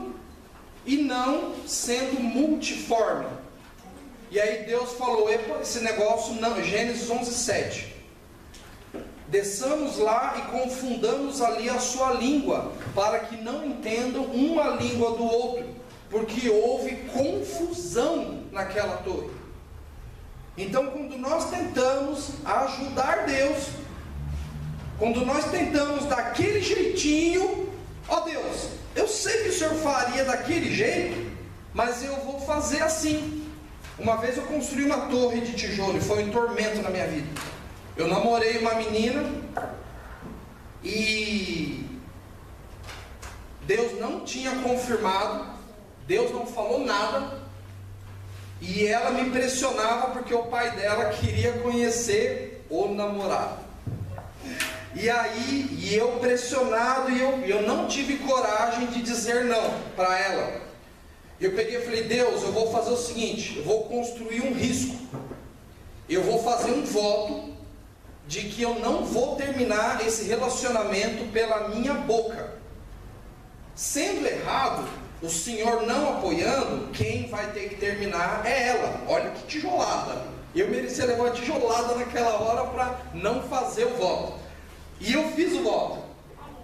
[0.87, 3.44] e não sendo multiforme.
[4.35, 7.95] E aí Deus falou: Epa, esse negócio não, Gênesis 11, 7.
[9.29, 15.23] Desçamos lá e confundamos ali a sua língua, para que não entendam uma língua do
[15.23, 15.69] outro,
[16.11, 19.31] porque houve confusão naquela torre.
[20.59, 23.69] Então, quando nós tentamos ajudar Deus,
[24.99, 27.73] quando nós tentamos daquele jeitinho,
[28.09, 31.31] ó Deus, eu sei que o Senhor faria daquele jeito,
[31.73, 33.44] mas eu vou fazer assim.
[33.99, 37.29] Uma vez eu construí uma torre de tijolo e foi um tormento na minha vida.
[37.97, 39.25] Eu namorei uma menina
[40.83, 41.87] e
[43.63, 45.47] Deus não tinha confirmado,
[46.07, 47.39] Deus não falou nada,
[48.61, 53.63] e ela me impressionava porque o pai dela queria conhecer o namorado.
[54.95, 60.19] E aí, e eu pressionado, e eu, eu não tive coragem de dizer não para
[60.19, 60.64] ela.
[61.45, 64.97] Eu peguei e falei, Deus, eu vou fazer o seguinte, eu vou construir um risco.
[66.09, 67.53] Eu vou fazer um voto
[68.27, 72.55] de que eu não vou terminar esse relacionamento pela minha boca.
[73.75, 74.89] Sendo errado,
[75.21, 79.03] o Senhor não apoiando, quem vai ter que terminar é ela.
[79.07, 80.23] Olha que tijolada.
[80.55, 84.39] Eu merecia levar uma tijolada naquela hora para não fazer o voto.
[84.99, 85.99] E eu fiz o voto.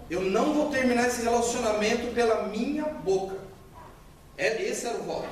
[0.09, 3.40] Eu não vou terminar esse relacionamento pela minha boca.
[4.41, 5.29] É, esse era o voto.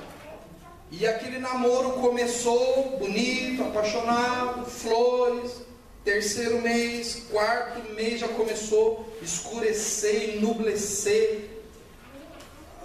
[0.92, 5.52] E aquele namoro começou bonito, apaixonado, flores.
[6.04, 11.50] Terceiro mês, quarto mês já começou escurecer, enublecer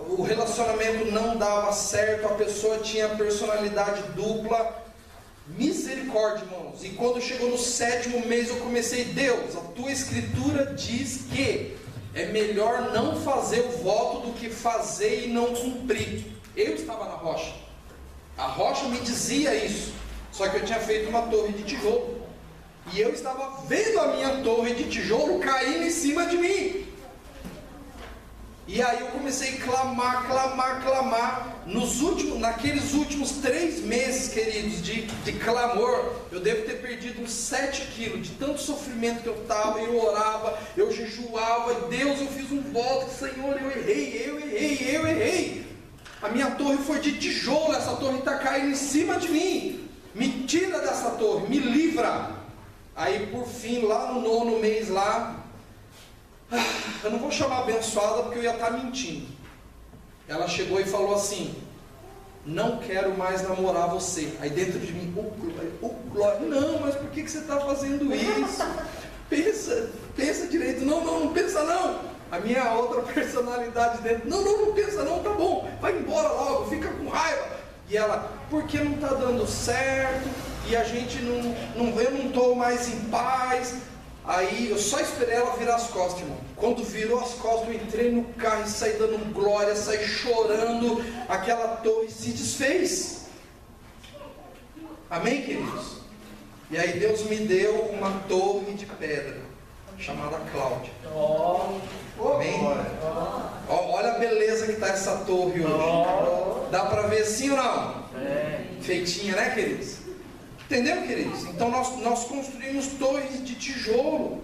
[0.09, 4.83] o relacionamento não dava certo, a pessoa tinha personalidade dupla.
[5.47, 6.83] Misericórdia, irmãos.
[6.83, 11.77] E quando chegou no sétimo mês, eu comecei, Deus, a tua escritura diz que
[12.15, 16.25] é melhor não fazer o voto do que fazer e não cumprir.
[16.57, 17.55] Eu estava na rocha.
[18.39, 19.93] A rocha me dizia isso.
[20.31, 22.23] Só que eu tinha feito uma torre de tijolo.
[22.93, 26.84] E eu estava vendo a minha torre de tijolo caindo em cima de mim.
[28.67, 31.55] E aí eu comecei a clamar, clamar, clamar.
[31.67, 37.31] Nos últimos, naqueles últimos três meses, queridos, de, de clamor, eu devo ter perdido uns
[37.31, 42.51] 7 quilos, de tanto sofrimento que eu estava, eu orava, eu jejuava, Deus, eu fiz
[42.53, 45.67] um voto, Senhor, eu errei, eu errei, eu errei.
[46.23, 49.89] A minha torre foi de tijolo, essa torre está caindo em cima de mim.
[50.15, 52.31] Me tira dessa torre, me livra.
[52.97, 55.44] Aí por fim, lá no nono mês lá,
[57.03, 59.27] eu não vou chamar abençoada porque eu ia estar mentindo.
[60.29, 61.55] Ela chegou e falou assim:
[62.47, 64.35] Não quero mais namorar você.
[64.41, 65.31] Aí dentro de mim, oh
[65.83, 68.63] oh não, mas por que, que você está fazendo isso?
[69.29, 70.85] Pensa, pensa direito.
[70.85, 72.01] Não, não, não pensa não.
[72.31, 76.71] A minha outra personalidade dentro, não, não, não pensa não, tá bom, vai embora logo,
[76.71, 77.55] fica com raiva.
[77.89, 80.29] E ela, porque não está dando certo,
[80.67, 83.77] e a gente não, não eu não estou mais em paz,
[84.27, 86.39] Aí eu só esperei ela virar as costas, irmão.
[86.57, 91.05] Quando virou as costas, eu entrei no carro e saí dando glória, saí chorando.
[91.29, 93.27] Aquela torre se desfez.
[95.11, 95.99] Amém, queridos?
[96.71, 99.41] E aí Deus me deu uma torre de pedra,
[99.99, 100.91] chamada Cláudia.
[102.35, 102.65] Amém?
[103.69, 106.71] olha a beleza que está essa torre hoje.
[106.71, 108.05] Dá para ver sim ou não?
[108.81, 110.04] Feitinha, né, queridos?
[110.67, 111.45] Entendeu, queridos?
[111.45, 114.43] Então nós, nós construímos torres de tijolo.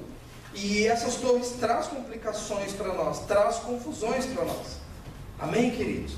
[0.55, 4.79] E essas torres traz complicações para nós, traz confusões para nós.
[5.39, 6.17] Amém, queridos?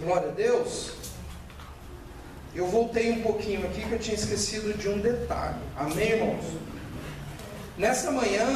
[0.00, 0.92] Glória a Deus.
[2.54, 5.58] Eu voltei um pouquinho aqui que eu tinha esquecido de um detalhe.
[5.76, 6.44] Amém, irmãos?
[7.76, 8.46] Nessa manhã,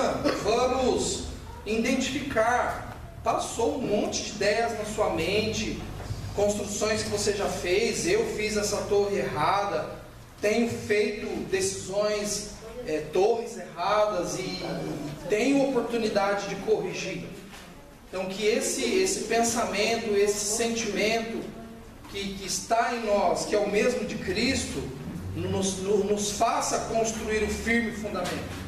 [0.43, 1.25] vamos
[1.65, 2.97] identificar.
[3.25, 5.83] Passou um monte de ideias na sua mente,
[6.37, 8.07] construções que você já fez.
[8.07, 10.06] Eu fiz essa torre errada
[10.41, 12.51] tenho feito decisões,
[12.87, 14.63] é, torres erradas e
[15.29, 17.25] tenho oportunidade de corrigir.
[18.09, 21.43] Então, que esse, esse pensamento, esse sentimento
[22.11, 24.83] que, que está em nós, que é o mesmo de Cristo,
[25.35, 28.67] nos, nos faça construir o firme fundamento,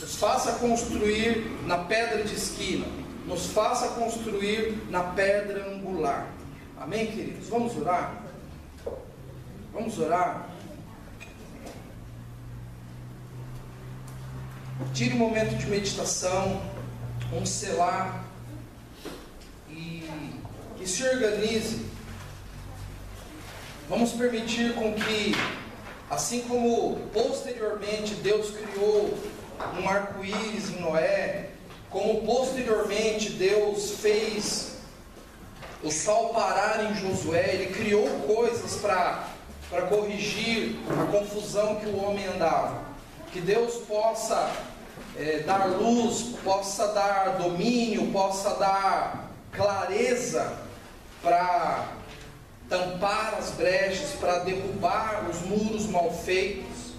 [0.00, 2.86] nos faça construir na pedra de esquina,
[3.26, 6.28] nos faça construir na pedra angular.
[6.78, 7.48] Amém, queridos?
[7.48, 8.22] Vamos orar?
[9.72, 10.55] Vamos orar?
[14.92, 16.60] Tire um momento de meditação,
[17.32, 18.26] um selar
[19.70, 20.06] e,
[20.78, 21.86] e se organize.
[23.88, 25.34] Vamos permitir com que,
[26.10, 29.18] assim como posteriormente Deus criou
[29.80, 31.50] um arco-íris em Noé,
[31.88, 34.76] como posteriormente Deus fez
[35.82, 42.26] o sol parar em Josué, ele criou coisas para corrigir a confusão que o homem
[42.26, 42.85] andava
[43.36, 44.50] que Deus possa
[45.14, 50.54] é, dar luz, possa dar domínio, possa dar clareza
[51.22, 51.86] para
[52.66, 56.94] tampar as brechas, para derrubar os muros mal feitos.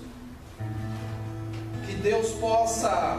[1.88, 3.18] Que Deus possa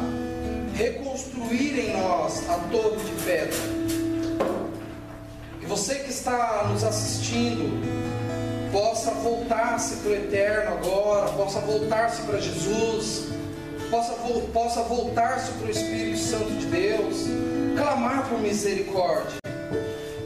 [0.77, 3.59] reconstruir em nós a torre de pedra.
[5.59, 7.83] Que você que está nos assistindo,
[8.73, 13.29] possa voltar-se para o eterno agora, possa voltar-se para Jesus,
[13.91, 14.15] possa,
[14.53, 17.27] possa voltar-se para o Espírito Santo de Deus,
[17.77, 19.39] clamar por misericórdia,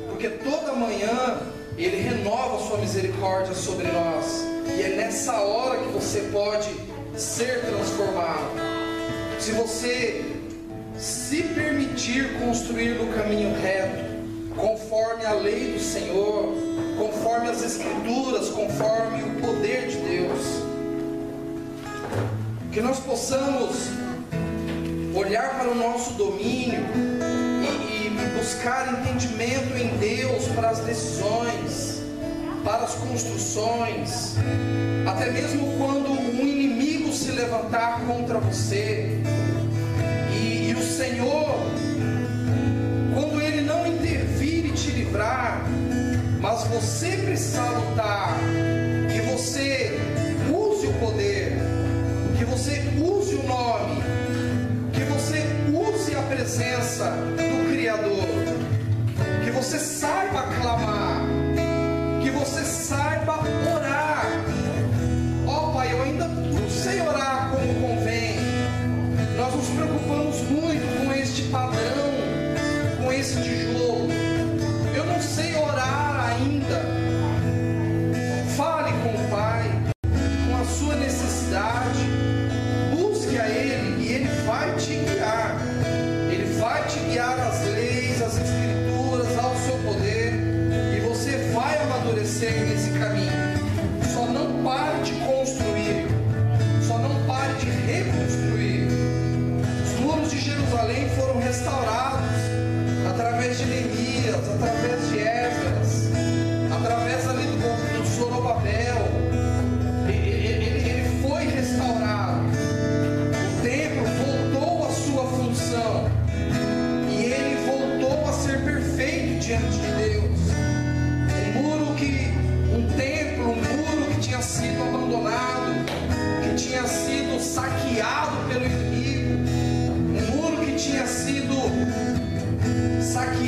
[0.09, 1.41] porque toda manhã
[1.77, 4.45] Ele renova Sua misericórdia sobre nós,
[4.77, 6.69] e é nessa hora que você pode
[7.17, 8.51] ser transformado.
[9.39, 10.25] Se você
[10.97, 14.13] se permitir construir no caminho reto,
[14.55, 16.72] conforme a lei do Senhor,
[17.03, 20.63] conforme as Escrituras, conforme o poder de Deus.
[22.71, 23.89] Que nós possamos
[25.13, 26.85] olhar para o nosso domínio
[27.61, 32.03] e, e buscar entendimento em Deus para as decisões,
[32.65, 34.37] para as construções,
[35.07, 39.21] até mesmo quando um inimigo se levantar contra você
[40.31, 41.53] e, e o Senhor
[46.73, 48.39] você precisa lutar,
[49.13, 49.99] que você
[50.51, 51.53] use o poder,
[52.39, 54.03] que você use o nome,
[54.93, 58.27] que você use a presença do Criador,
[59.45, 61.23] que você saiba clamar,
[62.23, 63.39] que você saiba
[63.75, 64.27] orar.
[65.47, 68.37] Ó oh, Pai, eu ainda não sei orar como convém.
[69.37, 72.13] Nós nos preocupamos muito com este padrão,
[72.99, 73.82] com este justo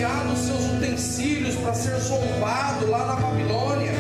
[0.05, 3.93] enviado os seus utensílios para ser zombado lá na Babilônia.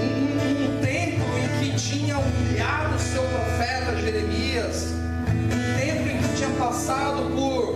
[0.00, 4.86] Um, templo em que tinha humilhado o seu profeta Jeremias.
[5.28, 7.75] Um templo em que tinha passado por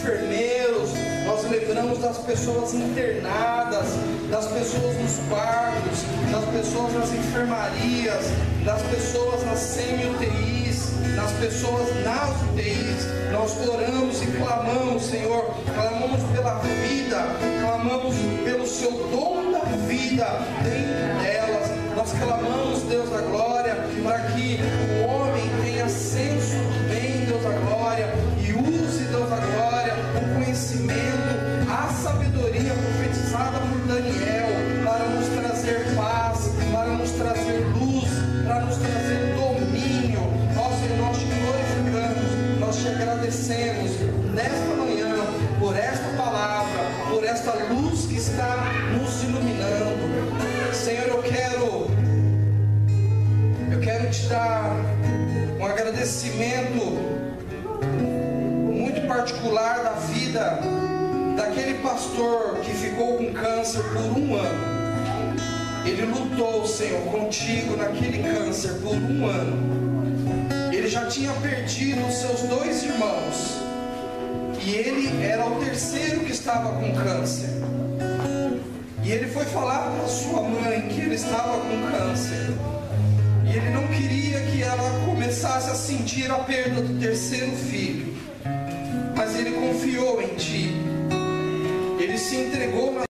[0.00, 0.90] enfermeiros,
[1.26, 3.86] nós lembramos das pessoas internadas,
[4.30, 8.24] das pessoas nos quartos, das pessoas nas enfermarias,
[8.64, 13.06] das pessoas nas semi-UTIs, das pessoas nas UTIs.
[13.30, 17.26] Nós oramos e clamamos, Senhor, clamamos pela vida,
[17.60, 18.14] clamamos
[18.44, 20.26] pelo seu dom da vida
[20.64, 21.70] dentro delas.
[21.94, 24.60] Nós clamamos, Deus da glória, para que
[24.96, 24.99] o
[66.40, 70.72] lutou, Senhor, contigo naquele câncer por um ano.
[70.72, 73.60] Ele já tinha perdido os seus dois irmãos.
[74.64, 77.50] E ele era o terceiro que estava com câncer.
[79.04, 82.54] E ele foi falar para sua mãe que ele estava com câncer.
[83.44, 88.14] E ele não queria que ela começasse a sentir a perda do terceiro filho.
[89.14, 90.74] Mas ele confiou em ti.
[91.98, 93.04] Ele se entregou na